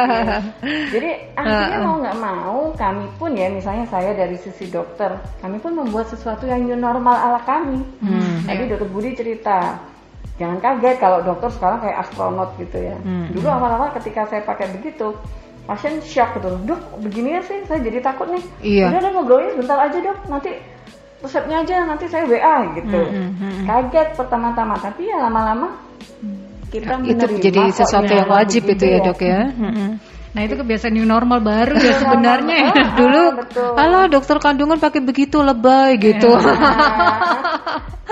[0.93, 5.73] Jadi akhirnya mau nggak mau kami pun ya misalnya saya dari sisi dokter kami pun
[5.73, 7.81] membuat sesuatu yang new normal ala kami.
[8.05, 8.45] Hmm.
[8.45, 9.81] tadi dokter Budi cerita
[10.37, 12.97] jangan kaget kalau dokter sekarang kayak astronot gitu ya.
[13.01, 13.33] Hmm.
[13.33, 15.17] dulu awal-awal ketika saya pakai begitu
[15.67, 16.49] pasien shock gitu.
[16.63, 18.45] Dok begini ya sih saya jadi takut nih.
[18.63, 18.85] Iya.
[18.93, 20.19] udah udah ngobrolnya sebentar aja dok.
[20.31, 20.51] Nanti
[21.23, 23.01] resepnya aja nanti saya WA gitu.
[23.01, 23.55] Mm -hmm.
[23.65, 25.69] Kaget pertama-tama, tapi ya lama-lama
[26.67, 29.41] kita itu jadi sesuatu yang wajib itu ya, ya dok ya.
[29.55, 29.91] Mm -hmm.
[30.37, 32.73] Nah itu kebiasaan new normal baru ya sebenarnya ya.
[33.01, 33.25] Dulu,
[33.73, 36.29] halo dokter kandungan pakai begitu lebay gitu.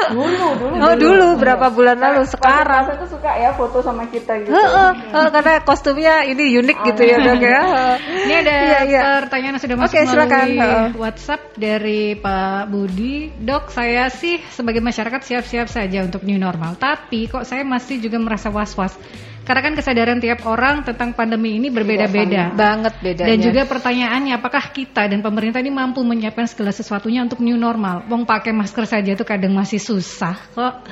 [0.05, 4.43] dulu, dulu, oh dulu berapa bulan lalu sekarang saya tuh suka ya foto sama kita
[4.43, 7.63] gitu oh, karena kostumnya ini unik gitu ya dok ya
[8.25, 9.01] Ini ada Iya, iya.
[9.25, 10.49] pertanyaan yang sudah masuk Oke, silakan.
[10.97, 13.29] WhatsApp dari Pak Budi.
[13.37, 16.81] Dok, saya sih sebagai masyarakat siap-siap saja untuk new normal.
[16.81, 18.97] Tapi kok saya masih juga merasa was-was.
[19.45, 22.57] Karena kan kesadaran tiap orang tentang pandemi ini berbeda-beda.
[22.57, 27.45] banget bedanya Dan juga pertanyaannya apakah kita dan pemerintah ini mampu menyiapkan segala sesuatunya untuk
[27.45, 28.09] new normal?
[28.09, 30.89] Wong pakai masker saja itu kadang masih susah kok.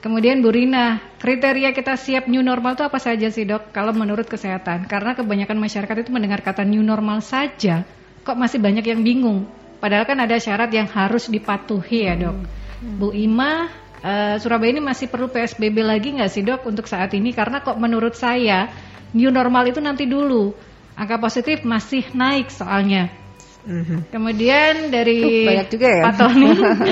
[0.00, 3.68] Kemudian Bu Rina, kriteria kita siap new normal itu apa saja sih dok?
[3.68, 7.84] Kalau menurut kesehatan, karena kebanyakan masyarakat itu mendengar kata new normal saja,
[8.24, 9.44] kok masih banyak yang bingung.
[9.76, 12.48] Padahal kan ada syarat yang harus dipatuhi ya dok.
[12.80, 13.68] Bu Ima,
[14.04, 17.32] eh, Surabaya ini masih perlu PSBB lagi nggak sih dok untuk saat ini?
[17.32, 18.68] Karena kok menurut saya
[19.14, 20.52] new normal itu nanti dulu.
[20.96, 23.20] Angka positif masih naik soalnya.
[23.60, 24.08] Mhm.
[24.08, 26.02] Kemudian dari Uh, juga ya.
[26.08, 26.48] Pak Tony,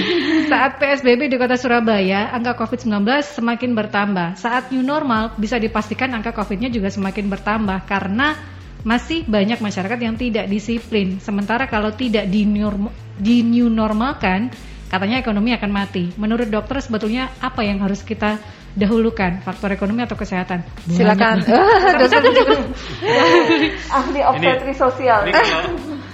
[0.53, 4.29] saat PSBB di kota Surabaya, angka COVID-19 semakin bertambah.
[4.37, 8.37] Saat new normal, bisa dipastikan angka COVID-nya juga semakin bertambah karena
[8.85, 11.19] masih banyak masyarakat yang tidak disiplin.
[11.19, 12.69] Sementara kalau tidak di new,
[13.17, 14.53] di new normalkan,
[14.89, 16.11] katanya ekonomi akan mati.
[16.17, 18.41] Menurut dokter sebetulnya apa yang harus kita
[18.79, 20.63] dahulukan, faktor ekonomi atau kesehatan?
[20.87, 22.21] silakan dokter
[23.99, 25.61] ahli obstetri sosial Ini kalau,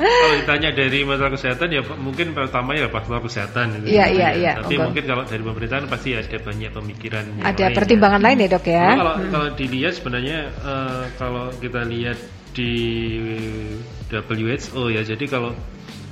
[0.00, 3.84] kalau ditanya dari masalah kesehatan ya mungkin pertama ya faktor kesehatan.
[3.84, 3.94] gitu.
[3.94, 4.52] Iya, iya, iya.
[4.58, 7.24] Tapi mungkin kalau dari pemerintahan pasti ada banyak pemikiran.
[7.44, 8.26] ada lain, pertimbangan ya.
[8.26, 12.18] lain ya dok ya kalau kalau dilihat sebenarnya eh, kalau kita lihat
[12.54, 12.72] di
[14.14, 15.52] WHO ya, jadi kalau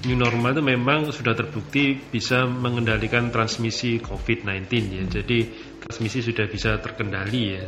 [0.02, 5.04] new normal itu memang sudah terbukti bisa mengendalikan transmisi COVID-19 ya.
[5.06, 5.38] Jadi
[5.78, 7.66] transmisi sudah bisa terkendali ya.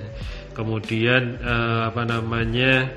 [0.50, 2.90] Kemudian eh, apa namanya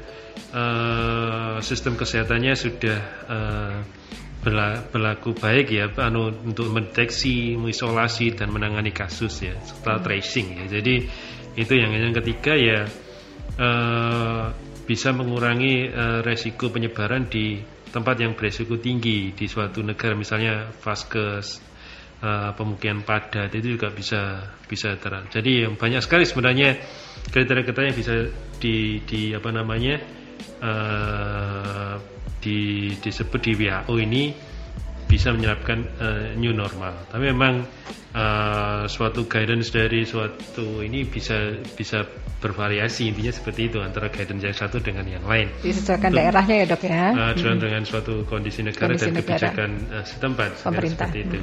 [0.53, 3.77] eh, sistem kesehatannya sudah eh,
[4.41, 10.81] berla- berlaku baik ya anu untuk mendeteksi, mengisolasi dan menangani kasus ya serta tracing ya.
[10.81, 10.95] Jadi
[11.57, 12.89] itu yang yang ketiga ya
[13.57, 14.45] eh,
[14.89, 21.57] bisa mengurangi eh, resiko penyebaran di tempat yang beresiko tinggi di suatu negara misalnya vaskes
[22.21, 25.25] eh, pemukiman padat itu juga bisa bisa terang.
[25.33, 26.77] Jadi yang banyak sekali sebenarnya
[27.33, 28.15] kriteria-kriteria yang bisa
[28.61, 29.95] di, di apa namanya
[30.61, 31.95] eh,
[32.37, 34.23] di disebut di WHO ini
[35.07, 36.93] bisa menyerapkan eh, new normal.
[37.07, 37.63] Tapi memang
[38.11, 42.03] eh, suatu guidance dari suatu ini bisa bisa
[42.37, 45.49] bervariasi intinya seperti itu antara guidance yang satu dengan yang lain.
[45.63, 49.25] disesuaikan Untuk- daerahnya ya dok ya Uh, dengan, dengan suatu kondisi negara Kondisi dan negara.
[49.25, 51.07] kebijakan uh, setempat ya, Pemerintah.
[51.09, 51.37] seperti itu.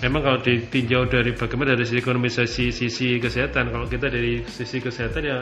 [0.00, 5.22] Memang kalau ditinjau dari bagaimana dari sisi ekonomisasi sisi kesehatan, kalau kita dari sisi kesehatan
[5.24, 5.38] ya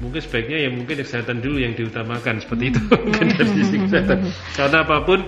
[0.00, 4.18] mungkin sebaiknya ya mungkin kesehatan dulu yang diutamakan seperti itu mungkin dari sisi kesehatan.
[4.56, 5.20] Karena apa pun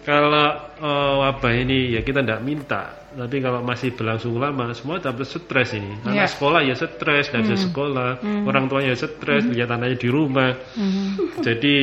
[0.00, 0.48] kalau
[0.80, 5.76] uh, wabah ini ya kita tidak minta, tapi kalau masih berlangsung lama semua dapat stres
[5.76, 5.92] ini.
[6.02, 6.26] Anak Iya.
[6.30, 8.10] sekolah ya stres, tidak bisa sekolah,
[8.48, 10.56] orang tuanya stres, lihat anaknya di rumah.
[11.44, 11.76] Jadi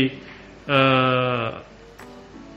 [0.67, 1.49] eh,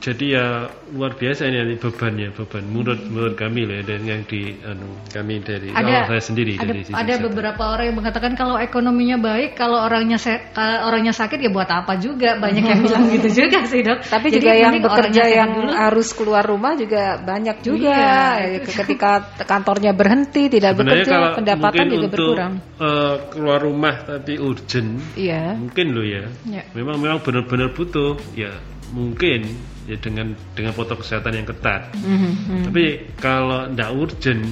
[0.01, 0.45] jadi ya
[0.91, 5.39] luar biasa ini bebannya beban menurut menurut kami loh ya dan yang di anu, kami
[5.39, 9.21] dari ada oh, saya sendiri ada, dari sisi ada beberapa orang yang mengatakan kalau ekonominya
[9.21, 13.45] baik kalau orangnya se- kalau orangnya sakit ya buat apa juga banyak yang bilang gitu
[13.45, 15.69] juga sih dok Tapi Jadi juga yang bekerja yang dulu.
[15.69, 17.93] harus keluar rumah juga banyak juga.
[17.93, 19.11] Iya, Ya, Ketika
[19.43, 22.53] kantornya berhenti tidak Sebenarnya bekerja, kalau pendapatan mungkin juga untuk berkurang.
[22.81, 25.53] eh, keluar rumah tapi urgent Iya.
[25.55, 26.63] mungkin loh ya Ya.
[26.73, 28.49] memang memang benar-benar butuh ya
[28.89, 29.45] mungkin
[29.91, 32.71] ya dengan dengan protokol kesehatan yang ketat Mhm.
[32.71, 32.85] Tapi
[33.19, 34.43] kalau tidak urgent,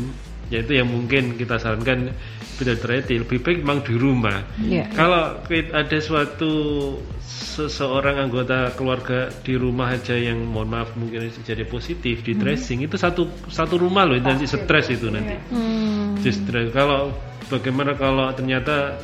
[0.52, 2.12] yaitu yang mungkin kita sarankan
[2.60, 4.43] tidak terhenti lebih baik memang di rumah.
[4.60, 4.91] Iya.
[4.91, 6.52] Kalau ada suatu
[7.23, 12.99] seseorang anggota keluarga di rumah aja yang mohon maaf mungkin jadi positif di tracing itu
[12.99, 15.39] satu satu rumah loh nanti stres itu nanti.
[16.19, 16.67] Jadi stres.
[16.75, 17.15] Kalau
[17.47, 18.99] bagaimana kalau ternyata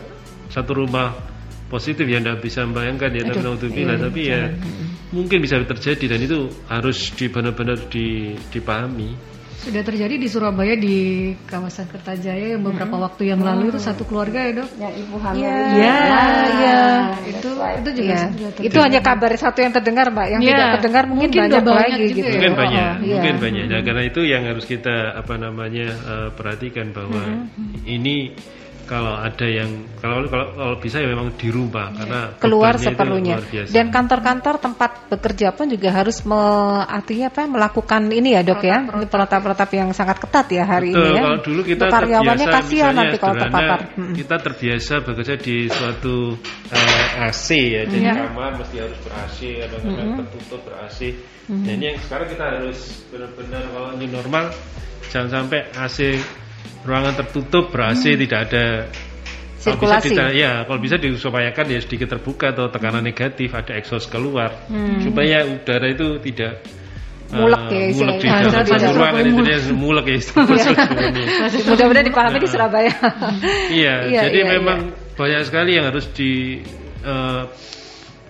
[0.52, 1.16] satu rumah
[1.72, 4.42] positif ya tidak bisa membayangkan ya tapi untuk tapi ya
[5.16, 9.16] mungkin bisa terjadi dan itu harus di benar-benar di, dipahami.
[9.56, 10.98] sudah terjadi di Surabaya di
[11.50, 15.42] kawasan Kertajaya yang beberapa waktu yang lalu itu satu keluarga ya dok yang ibu hamil
[15.42, 15.74] Iya, itu.
[15.82, 15.98] ya
[16.54, 16.82] iya.
[17.26, 18.20] itu itu juga Iya.
[18.30, 18.62] sudah.
[18.62, 20.28] Itu hanya kabar satu yang terdengar, Mbak.
[20.38, 20.52] Yang Iya.
[20.54, 22.22] tidak terdengar mungkin, Mungkin banyak, lagi juga gitu.
[22.22, 22.30] ya.
[22.36, 23.16] mungkin Oh, banyak iya.
[23.18, 27.24] mungkin banyak ya karena itu yang harus kita apa namanya eh, perhatikan bahwa
[27.90, 28.16] ini
[28.86, 31.98] kalau ada yang kalau kalau, kalau bisa ya memang di rumah ya.
[32.06, 33.42] karena keluar seperlunya.
[33.70, 36.40] Dan kantor-kantor tempat bekerja pun juga harus me,
[36.86, 41.18] artinya apa melakukan ini ya dok ya protap-protap yang sangat ketat ya hari Betul, ini
[41.18, 41.22] ya.
[41.26, 43.80] Kalau dulu kita karyawannya kasihan nanti kalau terpapar.
[44.16, 46.16] Kita terbiasa bekerja di suatu
[46.70, 48.18] uh, eh, AC ya, jadi yeah.
[48.30, 50.20] kamar mesti harus ber AC, kadang-kadang mm -hmm.
[50.22, 51.00] tertutup ber AC.
[51.10, 51.74] Mm -hmm.
[51.74, 52.80] Ini yang sekarang kita harus
[53.10, 54.46] benar-benar kalau ini normal
[55.10, 55.98] jangan sampai AC
[56.86, 58.20] ruangan tertutup ber AC hmm.
[58.28, 58.66] tidak ada.
[59.58, 60.14] Sirkulasi.
[60.14, 64.70] Kalau bisa ya, kalau bisa diupayakan ya sedikit terbuka atau tekanan negatif, ada exhaust keluar.
[64.70, 65.02] Hmm.
[65.02, 66.62] supaya udara itu tidak
[67.26, 70.06] mulek uh, ya mulek di dalam ruangan itu dia mulek.
[70.06, 70.20] ya
[71.74, 72.94] mudah-mudahan dipahami di Surabaya.
[73.74, 75.16] Iya, iya jadi iya, memang iya.
[75.18, 76.62] banyak sekali yang harus di
[77.02, 77.50] uh,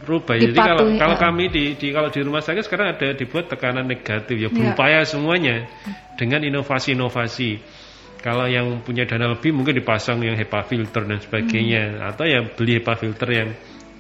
[0.07, 0.39] rubah.
[0.39, 4.35] Jadi kalau kalau kami di, di kalau di rumah sakit sekarang ada dibuat tekanan negatif.
[4.39, 5.09] Ya berupaya ya.
[5.09, 5.67] semuanya
[6.15, 7.83] dengan inovasi-inovasi
[8.25, 12.09] kalau yang punya dana lebih mungkin dipasang yang HEPA filter dan sebagainya hmm.
[12.09, 13.49] atau yang beli HEPA filter yang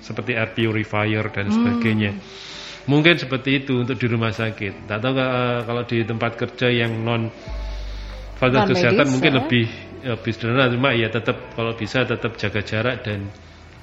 [0.01, 1.53] seperti air purifier dan hmm.
[1.53, 2.11] sebagainya.
[2.89, 4.89] Mungkin seperti itu untuk di rumah sakit.
[4.89, 7.29] Atau uh, kalau di tempat kerja yang non
[8.41, 9.37] fasilitas kesehatan mungkin ya?
[9.45, 9.65] lebih
[10.05, 13.29] lebih sederhana cuma ya tetap kalau bisa tetap jaga jarak dan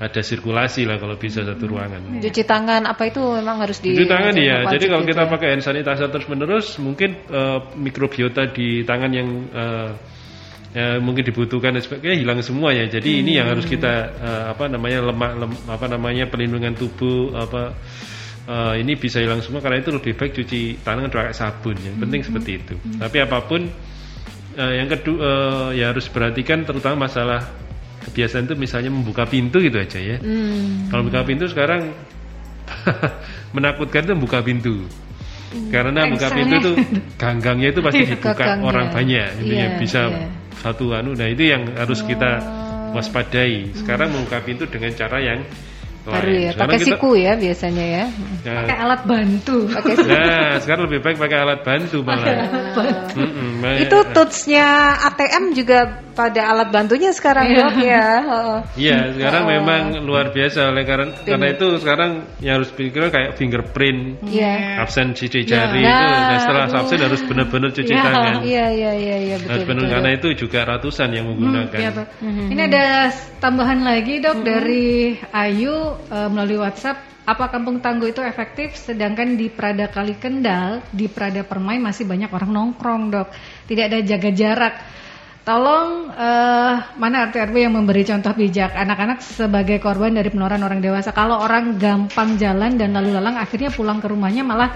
[0.03, 2.19] ada sirkulasi lah kalau bisa satu ruangan.
[2.19, 4.67] Cuci tangan apa itu memang harus di Cuci tangan ya.
[4.67, 5.31] Jadi kalau kita ya?
[5.31, 9.91] pakai hand sanitizer terus menerus mungkin uh, mikrobiota di tangan yang uh,
[10.73, 12.89] ya, mungkin dibutuhkan dan sebagainya hilang semua ya.
[12.89, 13.23] Jadi hmm.
[13.25, 17.77] ini yang harus kita uh, apa namanya lemak lem, apa namanya pelindungan tubuh apa
[18.49, 21.77] uh, ini bisa hilang semua karena itu lebih baik cuci tangan pakai sabun.
[21.77, 22.29] Yang penting hmm.
[22.33, 22.75] seperti itu.
[22.77, 22.99] Hmm.
[23.05, 23.61] Tapi apa pun
[24.57, 27.41] uh, yang kedua uh, ya harus perhatikan terutama masalah
[28.03, 30.17] kebiasaan itu misalnya membuka pintu gitu aja ya.
[30.19, 30.89] Hmm.
[30.89, 31.93] Kalau buka pintu sekarang
[33.57, 34.89] menakutkan itu membuka pintu.
[35.69, 36.73] Karena buka pintu itu
[37.21, 41.73] ganggangnya itu pasti dibuka orang banyak, itu yeah, bisa yeah satu anu nah itu yang
[41.73, 42.99] harus kita oh.
[42.99, 45.41] waspadai sekarang membuka pintu dengan cara yang
[46.03, 48.05] Baru ya, pakai siku ya biasanya ya.
[48.43, 48.59] ya.
[48.67, 49.71] Pakai alat bantu.
[49.71, 52.27] Pakai Nah, sekarang lebih baik pakai alat bantu malah.
[52.27, 53.23] Alat bantu.
[53.23, 53.31] Mm
[53.63, 54.67] -mm, itu touchnya
[54.99, 57.59] ATM juga pada alat bantunya sekarang iya.
[57.59, 58.07] dok ya.
[58.77, 59.51] Iya, sekarang oh.
[59.51, 62.11] memang luar biasa oleh karena karena itu sekarang
[62.45, 64.81] yang harus pikir kayak fingerprint, yeah.
[64.81, 65.49] absen cuci iya.
[65.49, 65.99] jari yeah.
[65.99, 66.81] itu, nah, setelah aduh.
[66.85, 68.05] absen harus benar-benar cuci yeah.
[68.05, 68.35] tangan.
[68.45, 69.51] Iya iya iya iya betul.
[69.51, 71.79] Harus benar karena itu juga ratusan yang menggunakan.
[71.79, 71.91] Hmm, iya,
[72.21, 72.49] hmm.
[72.53, 72.85] Ini ada
[73.41, 74.47] tambahan lagi dok hmm.
[74.47, 75.75] dari Ayu
[76.13, 77.11] uh, melalui WhatsApp.
[77.23, 82.27] Apa kampung tangguh itu efektif sedangkan di Prada Kali Kendal, di Prada Permai masih banyak
[82.27, 83.29] orang nongkrong, Dok.
[83.71, 84.75] Tidak ada jaga jarak.
[85.43, 90.79] Tolong uh, mana RT RW yang memberi contoh bijak anak-anak sebagai korban dari penularan orang
[90.79, 91.11] dewasa.
[91.11, 94.71] Kalau orang gampang jalan dan lalu lalang akhirnya pulang ke rumahnya malah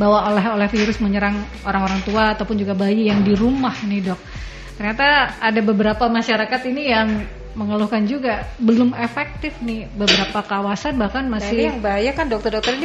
[0.00, 1.36] bawa oleh-oleh virus menyerang
[1.68, 4.20] orang-orang tua ataupun juga bayi yang di rumah nih dok.
[4.80, 7.08] Ternyata ada beberapa masyarakat ini yang
[7.56, 12.84] mengeluhkan juga belum efektif nih beberapa kawasan bahkan masih nah, yang bahaya kan dokter-dokter ini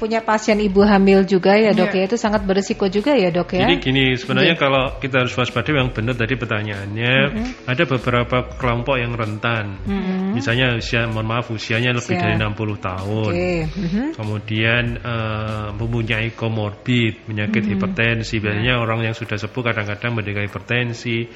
[0.00, 2.08] punya pasien ibu hamil juga ya dok yeah.
[2.08, 4.62] ya itu sangat berisiko juga ya dok ya jadi gini sebenarnya yeah.
[4.64, 7.50] kalau kita harus waspada yang benar tadi pertanyaannya mm -hmm.
[7.68, 10.28] ada beberapa kelompok yang rentan mm -hmm.
[10.32, 12.24] misalnya usia mohon maaf usianya lebih Usia.
[12.24, 13.58] dari 60 tahun okay.
[13.68, 14.06] mm -hmm.
[14.16, 17.72] kemudian uh, mempunyai komorbid penyakit mm -hmm.
[17.76, 18.82] hipertensi biasanya yeah.
[18.82, 21.28] orang yang sudah sepuh kadang-kadang menderita hipertensi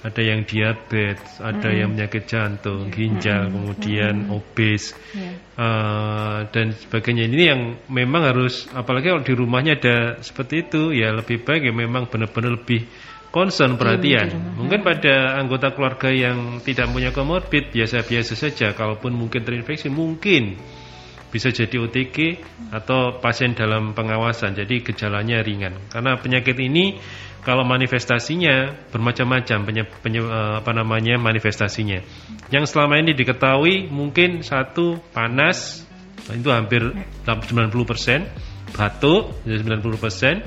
[0.00, 1.76] ada yang diabetes, ada mm.
[1.76, 3.52] yang penyakit jantung, ginjal, mm.
[3.52, 4.32] kemudian mm.
[4.32, 5.20] obes yeah.
[5.20, 5.32] Ya.
[5.60, 7.28] uh, dan sebagainya.
[7.28, 7.60] Ini yang
[7.92, 12.56] memang harus, apalagi kalau di rumahnya ada seperti itu, ya lebih baik ya memang benar-benar
[12.56, 12.88] lebih
[13.28, 14.32] concern perhatian.
[14.32, 14.64] Mm.
[14.64, 20.56] Mungkin pada anggota keluarga yang tidak punya komorbid biasa-biasa saja, kalaupun mungkin terinfeksi, mungkin
[21.30, 22.42] bisa jadi OTG
[22.74, 24.58] atau pasien dalam pengawasan.
[24.58, 25.78] Jadi gejalanya ringan.
[25.88, 26.98] Karena penyakit ini
[27.40, 29.84] kalau manifestasinya bermacam-macam penye,
[30.20, 32.04] eh, apa namanya manifestasinya.
[32.52, 35.86] Yang selama ini diketahui mungkin satu panas
[36.28, 36.82] itu hampir
[37.24, 38.28] 90%,
[38.76, 40.44] batuk 90%,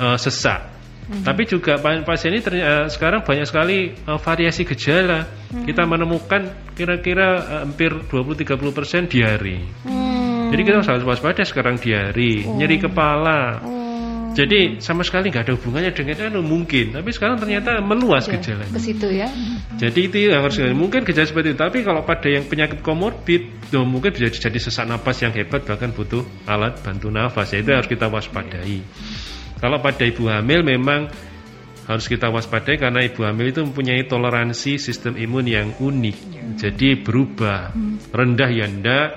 [0.00, 0.69] uh, sesak.
[1.10, 1.26] Mm-hmm.
[1.26, 1.74] Tapi juga
[2.06, 5.26] pasien ini ternyata, eh, sekarang banyak sekali uh, variasi gejala.
[5.26, 5.64] Mm-hmm.
[5.66, 6.42] Kita menemukan
[6.78, 9.58] kira-kira uh, hampir 20-30% diare.
[9.58, 10.54] Mm-hmm.
[10.54, 12.54] Jadi kita harus waspada sekarang diare, mm-hmm.
[12.54, 13.58] nyeri kepala.
[13.58, 13.80] Mm-hmm
[14.30, 18.62] jadi sama sekali nggak ada hubungannya dengan anu mungkin, tapi sekarang ternyata meluas gejala.
[18.70, 19.26] Ke situ ya.
[19.74, 21.58] Jadi itu yang harus mungkin gejala seperti itu.
[21.58, 25.90] Tapi kalau pada yang penyakit komorbid, ya mungkin bisa jadi sesak napas yang hebat bahkan
[25.90, 27.50] butuh alat bantu nafas.
[27.50, 28.86] Ya itu harus kita waspadai.
[29.60, 31.12] Kalau pada ibu hamil memang
[31.84, 36.16] harus kita waspadai karena ibu hamil itu mempunyai toleransi sistem imun yang unik.
[36.56, 37.76] Jadi berubah,
[38.08, 39.08] rendah ya ndak,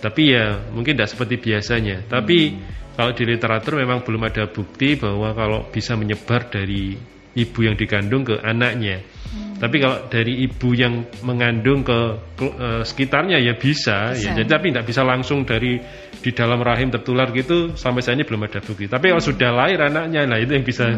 [0.00, 2.08] tapi ya mungkin tidak seperti biasanya.
[2.08, 2.56] Tapi
[2.96, 6.96] kalau di literatur memang belum ada bukti bahwa kalau bisa menyebar dari
[7.34, 9.02] ibu yang dikandung ke anaknya.
[9.30, 9.54] Hmm.
[9.62, 11.98] Tapi kalau dari ibu yang mengandung ke,
[12.34, 14.34] ke uh, sekitarnya ya bisa, bisa.
[14.34, 14.42] ya.
[14.42, 15.78] Jadi, tapi tidak bisa langsung dari
[16.20, 18.90] di dalam rahim tertular gitu sampai saat ini belum ada bukti.
[18.90, 19.30] Tapi kalau hmm.
[19.30, 20.90] sudah lahir anaknya, nah itu yang bisa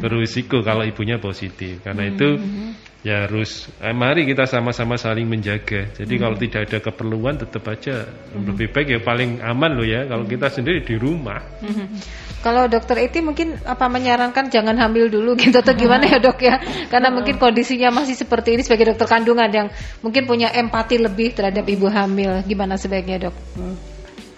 [0.00, 1.84] berisiko kalau ibunya positif.
[1.84, 2.12] Karena hmm.
[2.16, 2.89] itu hmm.
[3.00, 5.88] Ya harus eh, mari kita sama-sama saling menjaga.
[5.96, 6.22] Jadi hmm.
[6.22, 8.44] kalau tidak ada keperluan tetap aja hmm.
[8.52, 11.40] lebih baik ya paling aman loh ya kalau kita sendiri di rumah.
[11.64, 11.88] Hmm.
[12.40, 16.60] Kalau dokter itu mungkin apa menyarankan jangan hamil dulu gitu atau gimana ya dok ya?
[16.88, 19.68] Karena mungkin kondisinya masih seperti ini sebagai dokter kandungan yang
[20.00, 22.44] mungkin punya empati lebih terhadap ibu hamil.
[22.44, 23.36] Gimana sebaiknya dok?
[23.56, 23.76] Hmm.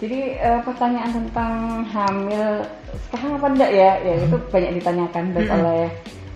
[0.03, 1.53] Jadi uh, pertanyaan tentang
[1.87, 2.67] hamil
[3.07, 3.91] sekarang apa enggak ya?
[4.03, 5.55] Ya itu banyak ditanyakan baik hmm.
[5.55, 5.81] oleh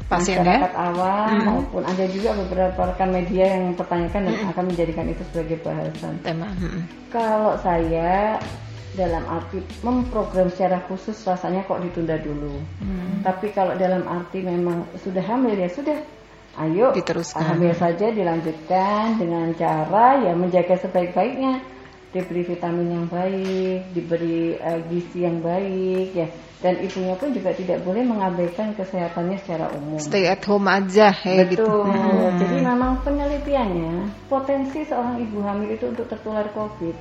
[0.08, 0.44] pasien ya?
[0.44, 0.88] masyarakat ya?
[0.92, 1.46] awam hmm.
[1.46, 4.52] maupun ada juga beberapa rekan media yang mempertanyakan dan hmm.
[4.56, 6.14] akan menjadikan itu sebagai bahasan.
[6.24, 6.48] Tema.
[6.56, 6.82] Hmm.
[7.12, 8.40] Kalau saya
[8.96, 12.58] dalam arti memprogram secara khusus rasanya kok ditunda dulu.
[12.82, 13.22] Hmm.
[13.22, 16.00] Tapi kalau dalam arti memang sudah hamil ya sudah
[16.66, 17.44] ayo diteruskan.
[17.44, 21.62] Hamil saja dilanjutkan dengan cara ya menjaga sebaik-baiknya
[22.16, 26.28] diberi vitamin yang baik, diberi uh, gizi yang baik ya.
[26.58, 30.02] Dan ibunya pun juga tidak boleh mengabaikan kesehatannya secara umum.
[30.02, 31.54] Stay at home aja ya Betul.
[31.54, 31.70] gitu.
[31.86, 32.34] Hmm.
[32.42, 36.96] Jadi memang penelitiannya potensi seorang ibu hamil itu untuk tertular COVID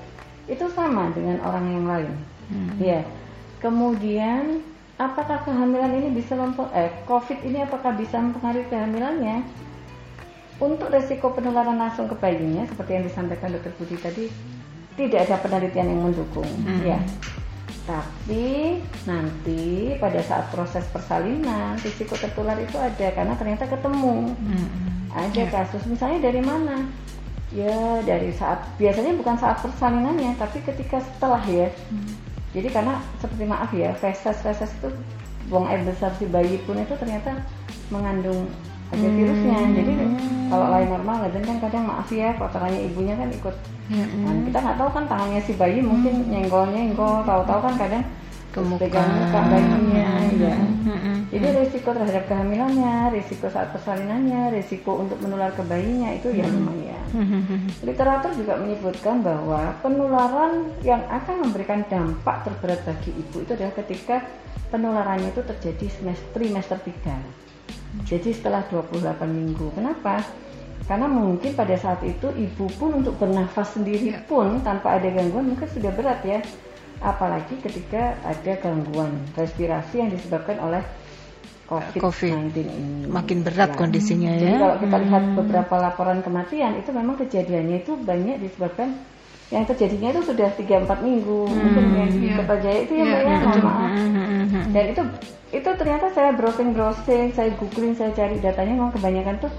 [0.47, 2.13] itu sama dengan orang yang lain.
[2.53, 2.71] Hmm.
[2.77, 3.01] Ya.
[3.65, 4.61] Kemudian
[5.01, 6.37] apakah kehamilan ini bisa
[6.77, 9.41] eh COVID ini apakah bisa mempengaruhi kehamilannya?
[10.57, 14.25] Untuk resiko penularan langsung ke bayinya seperti yang disampaikan dokter Budi tadi
[14.97, 16.83] tidak ada penelitian yang mendukung, hmm.
[16.85, 16.99] ya.
[17.87, 24.35] Tapi nanti pada saat proses persalinan risiko tertular itu ada karena ternyata ketemu.
[24.35, 24.69] Hmm.
[25.15, 25.53] Ada ya.
[25.53, 26.83] kasus misalnya dari mana?
[27.55, 32.13] ya dari saat biasanya bukan saat persalinannya tapi ketika setelah ya hmm.
[32.51, 34.91] jadi karena seperti maaf ya feses feses itu
[35.47, 37.39] buang air besar si bayi pun itu ternyata
[37.95, 38.51] mengandung
[38.87, 39.17] ada hmm.
[39.19, 39.93] virusnya jadi
[40.47, 43.57] kalau lain normal dan kan kadang maaf ya kotorannya ibunya kan ikut.
[43.87, 44.07] Hmm.
[44.23, 48.05] nah, kita nggak tahu kan tangannya si bayi mungkin nyenggol nyenggol tahu-tahu kan kadang
[48.57, 48.89] kemudian
[49.21, 50.09] muka bayinya.
[50.33, 50.57] Ya.
[51.27, 57.05] Jadi risiko terhadap kehamilannya, risiko saat persalinannya, risiko untuk menular ke bayinya itu ya lumayan.
[57.85, 64.25] Literatur juga menyebutkan bahwa penularan yang akan memberikan dampak terberat bagi ibu itu adalah ketika
[64.73, 67.46] penularannya itu terjadi semester trimester 3.
[68.05, 69.73] Jadi setelah 28 minggu.
[69.73, 70.21] Kenapa?
[70.85, 74.21] Karena mungkin pada saat itu ibu pun untuk bernafas sendiri ya.
[74.29, 76.39] pun tanpa ada gangguan mungkin sudah berat ya
[77.03, 80.83] apalagi ketika ada gangguan respirasi yang disebabkan oleh
[81.67, 83.11] COVID-19 ini.
[83.11, 83.77] Makin berat ya.
[83.77, 84.41] kondisinya ya.
[84.47, 85.35] Jadi kalau kita lihat hmm.
[85.35, 88.95] beberapa laporan kematian itu memang kejadiannya itu banyak disebabkan
[89.55, 92.59] yang terjadinya itu sudah 3-4 minggu hmm, mungkin yang di yeah.
[92.59, 93.91] Jaya itu ya yeah, mbak ya maaf
[94.75, 95.03] dan itu
[95.55, 99.53] itu ternyata saya browsing browsing saya googling saya cari datanya memang kebanyakan tuh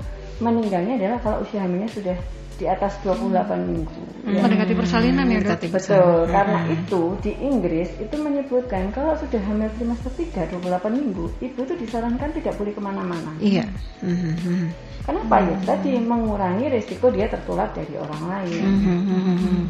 [0.43, 2.17] meninggalnya adalah kalau usia hamilnya sudah
[2.57, 3.29] di atas 28
[3.69, 4.01] minggu.
[4.25, 4.33] Hmm.
[4.33, 4.41] Ya.
[4.41, 5.61] Mendekati persalinan ya dok?
[5.69, 6.33] Betul, hmm.
[6.33, 11.73] karena itu di Inggris itu menyebutkan kalau sudah hamil trimester 3 28 minggu, ibu itu
[11.77, 13.31] disarankan tidak boleh ke mana-mana.
[13.37, 13.69] Iya.
[14.01, 14.73] Hmm.
[15.07, 15.55] Kenapa ya?
[15.63, 18.63] Tadi mengurangi risiko dia tertular dari orang lain.
[18.83, 19.63] Hmm.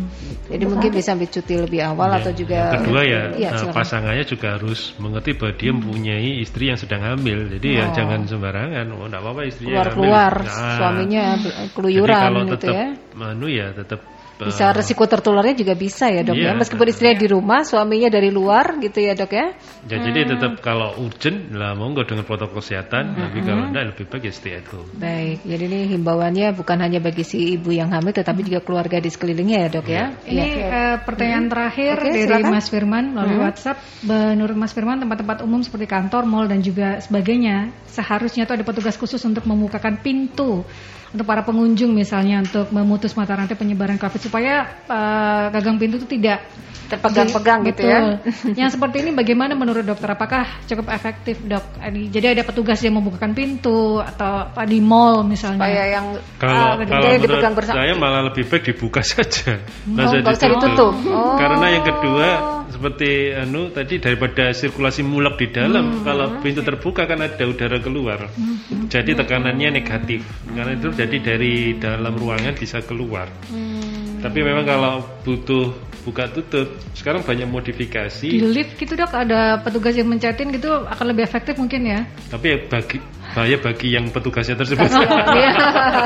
[0.49, 2.17] Jadi Itu mungkin bisa ambil cuti lebih awal ya.
[2.17, 2.59] atau juga.
[2.73, 7.53] Kedua ya, ya pasangannya juga harus mengerti bahwa dia mempunyai istri yang sedang hamil.
[7.53, 7.93] Jadi ya oh.
[7.93, 8.85] ya jangan sembarangan.
[8.97, 11.23] Oh, enggak apa-apa istrinya keluar keluar nah, suaminya
[11.77, 12.87] keluyuran Jadi kalau gitu tetap, ya.
[13.13, 13.99] Manu ya tetap
[14.37, 16.41] bisa resiko tertularnya juga bisa ya dok ya?
[16.41, 19.45] iya, ya meskipun istrinya di rumah suaminya dari luar gitu ya dok ya
[19.89, 20.05] ya hmm.
[20.05, 23.21] jadi tetap kalau urgent lah monggo dengan protokol kesehatan hmm.
[23.23, 26.99] tapi kalau enggak lebih baik ya stay at home baik jadi ini himbauannya bukan hanya
[27.01, 30.05] bagi si ibu yang hamil tetapi juga keluarga di sekelilingnya ya dok ya, ya?
[30.29, 30.67] ini ya.
[30.69, 31.53] Uh, pertanyaan hmm.
[31.53, 32.53] terakhir okay, dari silakan.
[32.53, 33.45] Mas Firman melalui hmm.
[33.49, 38.61] WhatsApp menurut Mas Firman tempat-tempat umum seperti kantor mall dan juga sebagainya seharusnya itu ada
[38.61, 40.61] petugas khusus untuk membukakan pintu
[41.13, 46.19] untuk para pengunjung misalnya untuk memutus mata rantai penyebaran COVID supaya uh, gagang pintu itu
[46.19, 46.43] tidak
[46.87, 47.99] terpegang-pegang gitu ya.
[48.59, 50.07] Yang seperti ini bagaimana menurut dokter?
[50.07, 51.63] Apakah cukup efektif dok?
[51.83, 55.59] Jadi ada petugas yang membukakan pintu atau apa di mall misalnya?
[55.59, 56.05] Supaya yang
[56.39, 57.75] kalau, uh, kalau dipegang bersama.
[57.83, 59.59] Saya malah lebih baik dibuka saja.
[59.87, 60.95] Oh, usah ditutup.
[61.11, 61.35] Oh.
[61.41, 62.27] Karena yang kedua
[62.67, 66.03] seperti anu tadi daripada sirkulasi mulak di dalam hmm.
[66.03, 68.91] kalau pintu terbuka kan ada udara keluar hmm.
[68.91, 74.25] jadi tekanannya negatif karena itu jadi dari dalam ruangan bisa keluar hmm.
[74.25, 79.93] tapi memang kalau butuh buka tutup sekarang banyak modifikasi di lift gitu dok ada petugas
[79.93, 81.99] yang mencetin gitu akan lebih efektif mungkin ya
[82.31, 82.97] tapi ya bagi
[83.37, 84.89] bahaya bagi yang petugasnya tersebut.
[84.89, 84.97] Oh,
[85.37, 85.53] iya.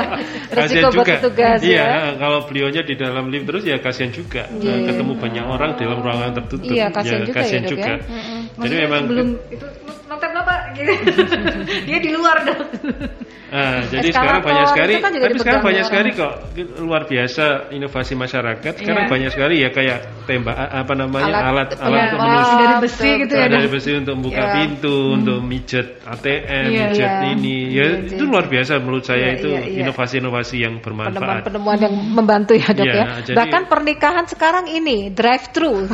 [0.56, 1.16] kasihan juga.
[1.16, 2.20] Petugas, iya, ya.
[2.20, 4.44] kalau beliaunya di dalam lift terus ya kasihan juga.
[4.60, 4.92] Yeah.
[4.92, 6.68] Ketemu banyak orang dalam ruangan tertutup.
[6.68, 7.38] Iya, kasihan ya, juga.
[7.40, 7.88] Kasihan ya, juga.
[7.88, 7.96] Ya?
[8.60, 9.66] Jadi memang belum itu
[10.12, 10.92] noter apa gitu.
[11.88, 12.60] dia di luar dok.
[13.52, 16.32] Nah, jadi sekarang banyak sekali, kan tapi sekarang banyak sekali kok
[16.80, 18.72] luar biasa inovasi masyarakat.
[18.80, 19.12] Sekarang yeah.
[19.12, 23.34] banyak sekali ya kayak tembak apa namanya alat alat, alat untuk menulis dari besi gitu
[23.36, 23.46] ya.
[23.52, 24.56] Dari besi untuk buka yeah.
[24.56, 25.16] pintu, hmm.
[25.20, 27.32] untuk mijet ATM, yeah, mijet yeah.
[27.36, 27.56] ini.
[27.68, 29.48] Ya yeah, itu luar biasa menurut saya yeah, itu
[29.84, 30.64] inovasi-inovasi yeah, yeah.
[30.64, 31.20] yang bermanfaat.
[31.20, 33.04] Penemuan-penemuan yang membantu ya dok yeah, ya.
[33.20, 35.84] Jadi, Bahkan pernikahan sekarang ini drive thru.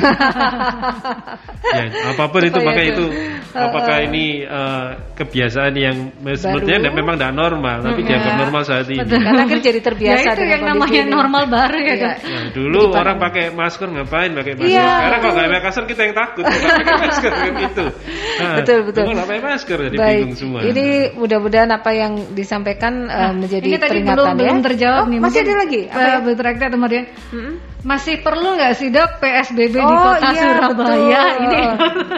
[1.74, 3.06] ya, apa pun itu pakai itu.
[3.50, 5.96] Apakah ini uh, kebiasaan yang
[6.34, 8.38] sebetulnya memang tidak normal, tapi hmm, dianggap ya.
[8.40, 8.98] normal saat ini.
[9.04, 9.20] Betul.
[9.20, 10.18] Karena kan jadi terbiasa.
[10.18, 11.12] Ya itu yang namanya ini.
[11.12, 11.94] normal baru ya.
[11.94, 12.12] ya.
[12.18, 13.00] Nah, dulu Gimana?
[13.04, 14.72] orang pakai masker ngapain pakai masker?
[14.72, 14.88] Ya.
[14.88, 17.84] Sekarang kalau nggak pakai masker kita yang takut pakai masker kan gitu.
[18.38, 19.02] Nah, betul betul.
[19.10, 20.18] Kalau pakai masker jadi Baik.
[20.22, 20.60] bingung semua.
[20.62, 20.86] Ini
[21.18, 24.38] mudah-mudahan apa yang disampaikan nah, uh, menjadi ini tadi peringatan belum, ya.
[24.38, 25.18] Belum terjawab oh, nih.
[25.18, 25.82] Masih ada lagi?
[25.90, 26.16] Apa ya?
[26.22, 27.04] Betrakta kemudian.
[27.34, 27.54] Hmm?
[27.86, 31.44] Masih perlu nggak sih dok PSBB oh, di kota iya, Surabaya betul.
[31.46, 31.62] ini?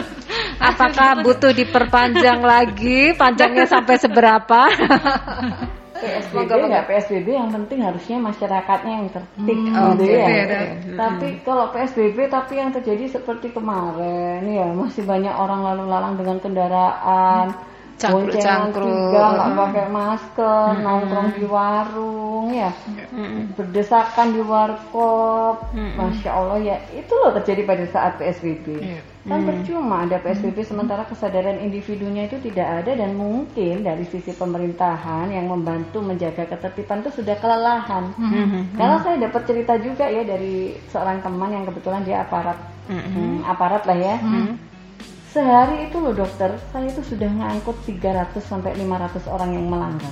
[0.69, 3.13] Apakah butuh diperpanjang lagi?
[3.13, 4.59] Panjangnya sampai seberapa?
[6.01, 10.25] PSBB nggak PSBB yang penting harusnya masyarakatnya yang tertib hmm, gitu okay, ya.
[10.25, 10.65] Okay.
[10.97, 11.41] Tapi hmm.
[11.45, 17.53] kalau PSBB tapi yang terjadi seperti kemarin ya masih banyak orang lalu lalang dengan kendaraan.
[17.53, 17.70] Hmm
[18.01, 20.81] cangkruk cangkruk nggak pakai masker hmm.
[20.81, 22.71] nongkrong di warung ya
[23.13, 23.53] hmm.
[23.53, 25.93] berdesakan di warkop hmm.
[25.93, 29.01] masya allah ya itu loh terjadi pada saat psbb yeah.
[29.29, 29.47] kan hmm.
[29.53, 30.69] percuma ada psbb hmm.
[30.73, 37.05] sementara kesadaran individunya itu tidak ada dan mungkin dari sisi pemerintahan yang membantu menjaga ketertiban
[37.05, 38.73] itu sudah kelelahan hmm.
[38.73, 42.57] karena saya dapat cerita juga ya dari seorang teman yang kebetulan dia aparat
[42.89, 43.05] hmm.
[43.13, 44.70] Hmm, aparat lah ya hmm
[45.31, 50.11] Sehari itu loh dokter, saya itu sudah ngangkut 300 sampai 500 orang yang melanggar.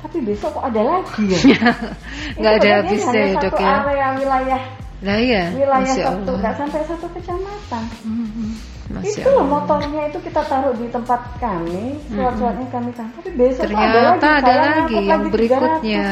[0.00, 1.68] Tapi besok kok ada lagi ya?
[2.40, 3.72] Nggak ada habisnya ya dok ya?
[3.84, 4.62] area wilayah
[4.98, 7.82] Nah iya, wilayah satu, nggak sampai satu kecamatan.
[8.02, 8.50] Hmm,
[8.98, 13.14] Masya itu loh motornya itu kita taruh di tempat kami, surat-suratnya kami taruh.
[13.22, 16.06] Tapi besok Ternyata ada lagi, ada lagi yang lagi berikutnya.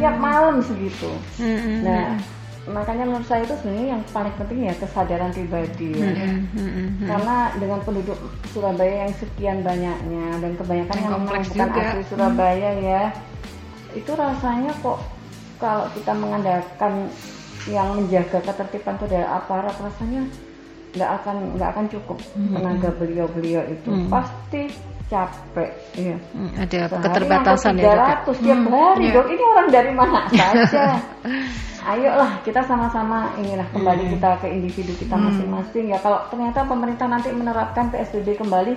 [0.00, 1.12] Tiap malam segitu.
[1.36, 2.16] Hmm, nah,
[2.70, 6.10] makanya menurut saya itu sebenarnya yang paling penting ya kesadaran pribadi ya.
[6.10, 7.06] Mm -hmm.
[7.06, 8.18] karena dengan penduduk
[8.54, 11.82] Surabaya yang sekian banyaknya dan kebanyakan yang, yang bukan juga.
[11.82, 12.82] asli Surabaya mm.
[12.82, 13.02] ya
[13.90, 14.98] itu rasanya kok
[15.58, 16.92] kalau kita mengandalkan
[17.68, 20.22] yang menjaga ketertiban itu adalah aparat rasanya
[20.96, 22.54] nggak akan nggak akan cukup mm.
[22.56, 24.08] tenaga beliau-beliau itu mm.
[24.10, 24.62] pasti
[25.10, 26.16] capek ya.
[26.30, 28.38] Hmm, ada Sehari keterbatasan ya dok.
[28.38, 29.26] 300 tiap hari hmm, dok.
[29.26, 30.86] Ini orang dari mana saja?
[31.80, 34.12] ayolah kita sama-sama inilah kembali hmm.
[34.16, 35.24] kita ke individu kita hmm.
[35.32, 35.92] masing-masing hmm.
[35.96, 38.74] ya kalau ternyata pemerintah nanti menerapkan PSBB kembali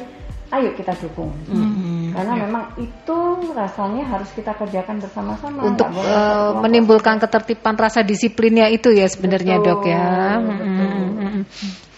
[0.54, 2.14] ayo kita dukung hmm.
[2.16, 2.42] karena ya.
[2.48, 3.20] memang itu
[3.52, 9.68] rasanya harus kita kerjakan bersama-sama untuk uh, menimbulkan ketertiban rasa disiplinnya itu ya sebenarnya betul,
[9.68, 10.08] dok ya
[10.40, 10.64] betul.
[10.64, 11.44] Hmm.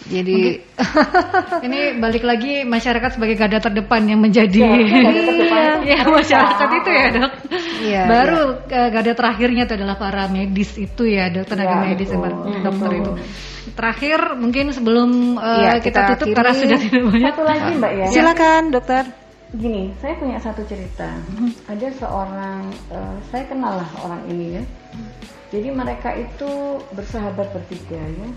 [0.06, 0.62] Jadi
[1.66, 4.62] ini balik lagi masyarakat sebagai garda terdepan yang menjadi
[5.50, 7.32] ya, ya masyarakat itu ya dok.
[7.82, 8.94] Ya, Baru ya.
[8.94, 12.22] garda terakhirnya itu adalah para medis itu ya dok tenaga ya, medis yang
[12.62, 13.12] dokter itu.
[13.74, 16.38] Terakhir mungkin sebelum uh, ya, kita, kita tutup akhiri.
[16.38, 17.26] karena sudah tidak banyak.
[17.34, 18.06] Satu lagi mbak ya.
[18.14, 19.04] Silakan dokter.
[19.56, 21.08] Gini, saya punya satu cerita.
[21.32, 21.52] Hmm.
[21.72, 24.64] Ada seorang, uh, saya kenal lah orang ini ya.
[25.50, 28.28] Jadi mereka itu bersahabat bertiga ya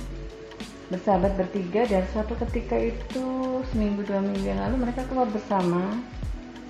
[0.88, 3.24] bersahabat bertiga dan suatu ketika itu
[3.72, 6.00] seminggu dua minggu yang lalu mereka keluar bersama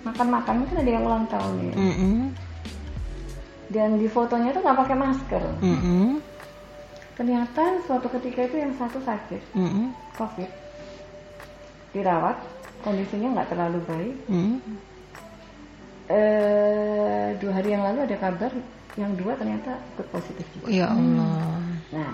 [0.02, 2.16] makan-makan mungkin ada yang ulang tahun ya mm -hmm.
[3.70, 6.06] dan di fotonya itu nggak pakai masker mm -hmm.
[7.14, 9.86] ternyata suatu ketika itu yang satu sakit mm -hmm.
[10.18, 10.50] covid
[11.94, 12.36] dirawat
[12.82, 14.56] kondisinya nggak terlalu baik mm -hmm.
[16.10, 18.50] eh, dua hari yang lalu ada kabar
[18.98, 20.66] yang dua ternyata ikut positif juga.
[20.74, 21.62] Ya Allah.
[21.93, 22.12] Nah,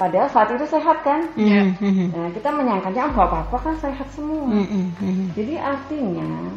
[0.00, 1.28] Padahal saat itu sehat kan?
[1.36, 2.08] Mm -hmm.
[2.16, 4.48] Nah kita menyangkanya ah apa-apa kan sehat semua.
[4.48, 5.36] Mm -hmm.
[5.36, 6.56] Jadi artinya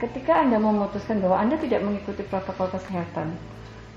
[0.00, 3.36] ketika anda memutuskan bahwa anda tidak mengikuti protokol kesehatan,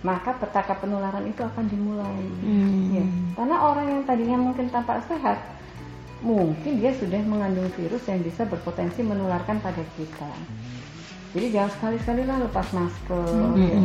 [0.03, 2.25] maka petaka penularan itu akan dimulai.
[2.43, 2.83] Mm.
[2.91, 3.05] Ya.
[3.39, 5.39] Karena orang yang tadinya mungkin tampak sehat,
[6.19, 10.31] mungkin dia sudah mengandung virus yang bisa berpotensi menularkan pada kita.
[11.31, 13.71] Jadi jangan sekali-sekali lah lepas masker, mm -hmm.
[13.71, 13.79] ya.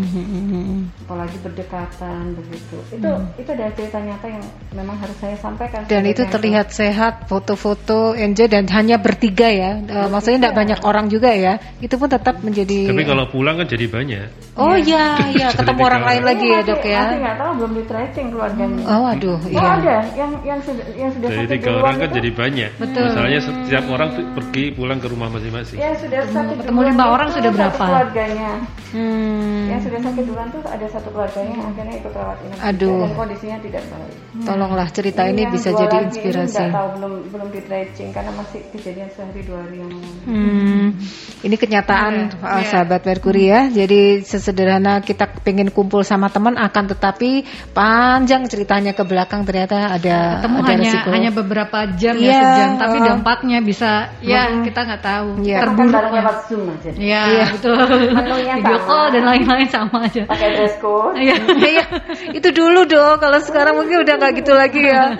[1.07, 2.76] apalagi berdekatan begitu.
[2.90, 3.38] Itu mm.
[3.38, 4.44] itu adalah cerita nyata yang
[4.74, 5.86] memang harus saya sampaikan.
[5.86, 6.82] Dan itu terlihat itu.
[6.82, 9.78] sehat, foto-foto enjoy dan hanya bertiga ya.
[9.78, 11.62] Uh, maksudnya tidak banyak orang juga ya.
[11.78, 12.90] Itu pun tetap menjadi.
[12.90, 14.45] Tapi kalau pulang kan jadi banyak.
[14.57, 17.02] Oh iya, iya ketemu orang lain lagi ya dok ya.
[17.04, 18.84] Masih nggak tahu belum di tracing keluarganya.
[18.88, 19.61] Oh aduh, iya.
[19.61, 22.70] Oh ada yang yang sudah yang sudah jadi tiga orang kan jadi banyak.
[22.80, 23.04] Betul.
[23.04, 25.76] Misalnya setiap orang pergi pulang ke rumah masing-masing.
[25.76, 26.57] Ya sudah sakit.
[26.64, 27.84] Ketemu lima orang sudah berapa?
[27.84, 28.52] keluarganya.
[28.96, 29.68] Hmm.
[29.68, 33.00] Yang sudah sakit duluan tuh ada satu keluarganya yang akhirnya ikut rawat inap Aduh.
[33.04, 34.16] dan kondisinya tidak baik.
[34.46, 36.64] Tolonglah cerita ini, ini bisa jadi inspirasi.
[36.64, 40.12] Ini tahu belum belum di tracing karena masih kejadian sehari dua hari yang lalu.
[40.24, 40.76] Hmm.
[41.42, 43.68] Ini kenyataan uh, sahabat Merkuri ya.
[43.68, 50.40] Jadi sesederhana kita pengen kumpul sama teman akan tetapi panjang ceritanya ke belakang ternyata ada
[50.42, 51.09] Ketemu ada hanya resiko.
[51.12, 53.90] hanya beberapa jam Iya, ya sejam, tapi uh, dampaknya bisa
[54.20, 54.62] ya Mm.
[54.62, 55.28] kita nggak tahu.
[55.42, 55.59] Iya.
[55.59, 56.90] Kan Terburuk bareng lewat Zoom aja.
[56.94, 57.44] Iya, Iya.
[57.55, 57.74] betul.
[58.14, 58.86] Menunya Video sama.
[58.86, 60.22] call dan lain-lain sama aja.
[60.26, 61.14] Pakai dress code.
[61.18, 61.34] Iya.
[61.57, 61.84] Iya,
[62.32, 63.16] itu dulu dong.
[63.18, 65.14] Kalau sekarang mungkin udah nggak gitu lagi ya.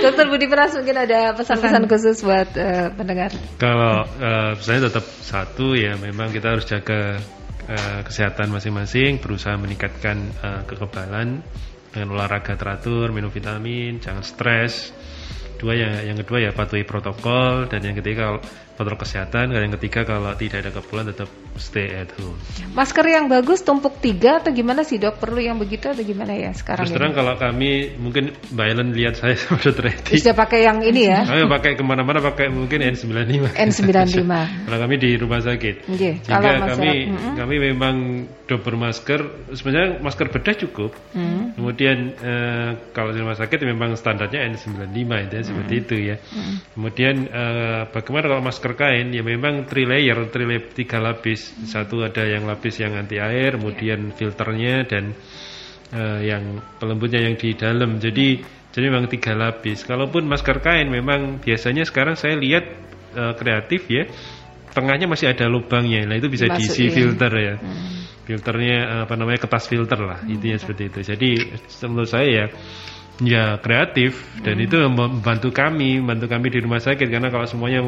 [0.00, 3.30] Dokter Budi Pras mungkin ada pesan-pesan khusus buat eh, pendengar.
[3.56, 7.20] Kalau uh, saya tetap satu ya memang kita harus jaga
[7.68, 11.44] uh, kesehatan masing-masing, berusaha meningkatkan uh, kekebalan
[11.90, 14.94] dengan olahraga teratur, minum vitamin, jangan stres.
[15.60, 18.40] Dua yang yang kedua ya patuhi protokol dan yang ketiga
[18.80, 21.28] protokol kesehatan dan yang ketiga kalau tidak ada keperluan tetap
[21.60, 22.32] stay at home.
[22.72, 25.20] Masker yang bagus tumpuk tiga atau gimana sih dok?
[25.20, 27.18] Perlu yang begitu atau gimana ya sekarang Terus terang ini?
[27.20, 27.70] kalau kami
[28.00, 29.60] mungkin Mbak Ellen lihat saya sama.
[29.60, 30.16] Edi.
[30.16, 31.28] Sudah pakai yang ini ya?
[31.28, 33.52] Kami pakai ke mana-mana pakai mungkin N95.
[33.52, 34.24] N95.
[34.64, 35.76] Kalau kami di rumah sakit.
[35.84, 37.34] Oke, Sehingga kalau kami Mm-mm.
[37.36, 37.94] kami memang
[38.48, 39.20] double masker.
[39.52, 40.96] Sebenarnya masker bedah cukup.
[41.12, 41.52] Hmm.
[41.58, 44.96] Kemudian eh, kalau di rumah sakit memang standarnya N95
[45.28, 46.16] itu ya, seperti itu ya.
[46.72, 51.54] Kemudian eh, bagaimana kalau masker kain ya memang three layer, three layer tiga lapis.
[51.66, 55.14] Satu ada yang lapis yang anti air, kemudian filternya dan
[55.94, 57.98] eh, yang pelembutnya yang di dalam.
[57.98, 58.40] Jadi
[58.70, 59.82] jadi memang tiga lapis.
[59.82, 62.64] Kalaupun masker kain memang biasanya sekarang saya lihat
[63.14, 64.06] eh, kreatif ya.
[64.70, 66.06] Tengahnya masih ada lubangnya.
[66.06, 66.94] Nah, itu bisa diisi Dimasukin.
[66.94, 67.54] filter ya.
[68.22, 70.22] Filternya eh, apa namanya kertas filter lah.
[70.30, 71.00] Intinya seperti itu.
[71.02, 71.30] Jadi
[71.90, 72.46] menurut saya ya
[73.20, 77.84] ya kreatif dan itu membantu kami, membantu kami di rumah sakit karena kalau semuanya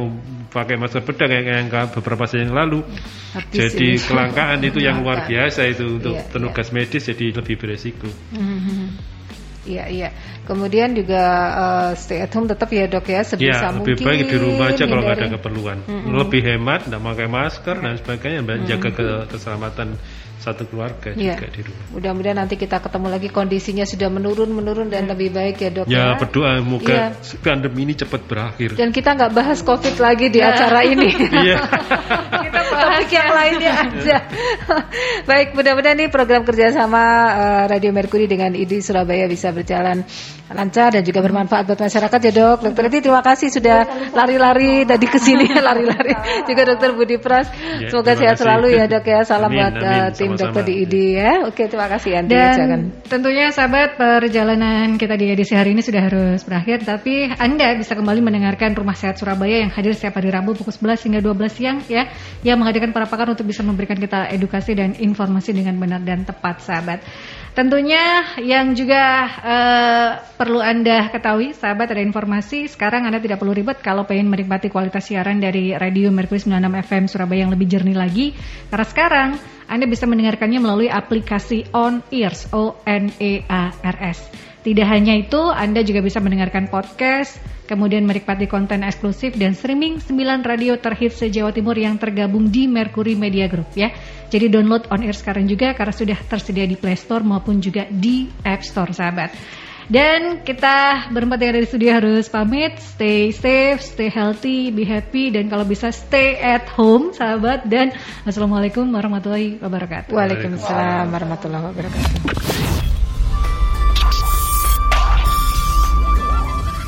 [0.52, 2.84] pakai masker bedah kayak yang beberapa saat yang lalu
[3.32, 4.04] Habis jadi ini.
[4.04, 8.08] kelangkaan itu yang luar biasa itu untuk Iya, petugas medis jadi lebih beresiko.
[9.62, 10.08] Iya iya.
[10.42, 11.22] Kemudian juga
[11.54, 13.94] eh, stay at home tetap ya dok ya sebisa Ya, mungkin.
[13.94, 15.78] lebih baik di rumah aja kalau nggak ada keperluan.
[16.10, 19.94] Lebih hemat, nggak pakai masker dan sebagainya, jaga ke- keselamatan
[20.42, 21.38] satu keluarga Iya.
[21.38, 21.84] juga di rumah.
[21.94, 26.18] Mudah-mudahan nanti kita ketemu lagi kondisinya sudah menurun menurun dan lebih baik ya dok Ya
[26.18, 27.38] berdoa moga Iya.
[27.38, 28.74] pandemi ini cepat berakhir.
[28.74, 31.14] Dan kita nggak bahas covid lagi di acara ini.
[31.14, 31.56] Iya.
[32.50, 34.16] kita topik yang lainnya aja.
[35.30, 40.02] Baik, mudah-mudahan nih program kerjasama eh, Radio Merkuri dengan IDI Surabaya bisa berjalan
[40.52, 42.58] lancar dan juga bermanfaat buat masyarakat ya dok.
[42.60, 43.78] Dokter Edi terima kasih sudah
[44.12, 46.12] lari-lari tadi ke sini lari-lari.
[46.44, 48.42] Juga Dokter Budi Pras, Ya, semoga sehat kasih.
[48.44, 49.20] selalu ya dok ya.
[49.24, 49.88] Salam Amin, buat amin.
[49.88, 50.40] eh, tim Sama-sama.
[50.44, 51.32] dokter di IDI ya.
[51.48, 52.30] Oke, terima kasih Andi.
[52.30, 52.80] Dan Jangan.
[53.08, 58.20] tentunya sahabat perjalanan kita di edisi hari ini sudah harus berakhir Tapi Anda bisa kembali
[58.20, 62.06] mendengarkan Rumah Sehat Surabaya yang hadir setiap hari Rabu pukul 11 hingga 12 siang ya
[62.40, 66.62] Yang menghadirkan para pakar untuk bisa memberikan kita edukasi dan informasi dengan benar dan tepat
[66.62, 67.02] sahabat
[67.52, 70.10] Tentunya yang juga eh,
[70.40, 75.04] perlu Anda ketahui sahabat ada informasi Sekarang Anda tidak perlu ribet kalau pengen menikmati kualitas
[75.10, 78.32] siaran dari Radio Mercury 96 FM Surabaya yang lebih jernih lagi
[78.72, 79.30] Karena sekarang
[79.72, 84.41] anda bisa mendengarkannya melalui aplikasi On Ears, O N E A R S.
[84.62, 90.46] Tidak hanya itu, Anda juga bisa mendengarkan podcast, kemudian menikmati konten eksklusif dan streaming 9
[90.46, 93.90] radio terhits se-Jawa Timur yang tergabung di Mercury Media Group ya.
[94.30, 98.30] Jadi download On Air sekarang juga karena sudah tersedia di Play Store maupun juga di
[98.46, 99.34] App Store sahabat.
[99.90, 105.34] Dan kita berempat yang ada di studio harus pamit, stay safe, stay healthy, be happy,
[105.34, 107.66] dan kalau bisa stay at home, sahabat.
[107.66, 107.90] Dan
[108.22, 110.14] assalamualaikum warahmatullahi wabarakatuh.
[110.14, 113.01] Waalaikumsalam warahmatullahi wabarakatuh.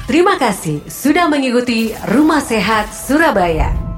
[0.05, 3.94] Terima kasih sudah mengikuti Rumah Sehat Surabaya.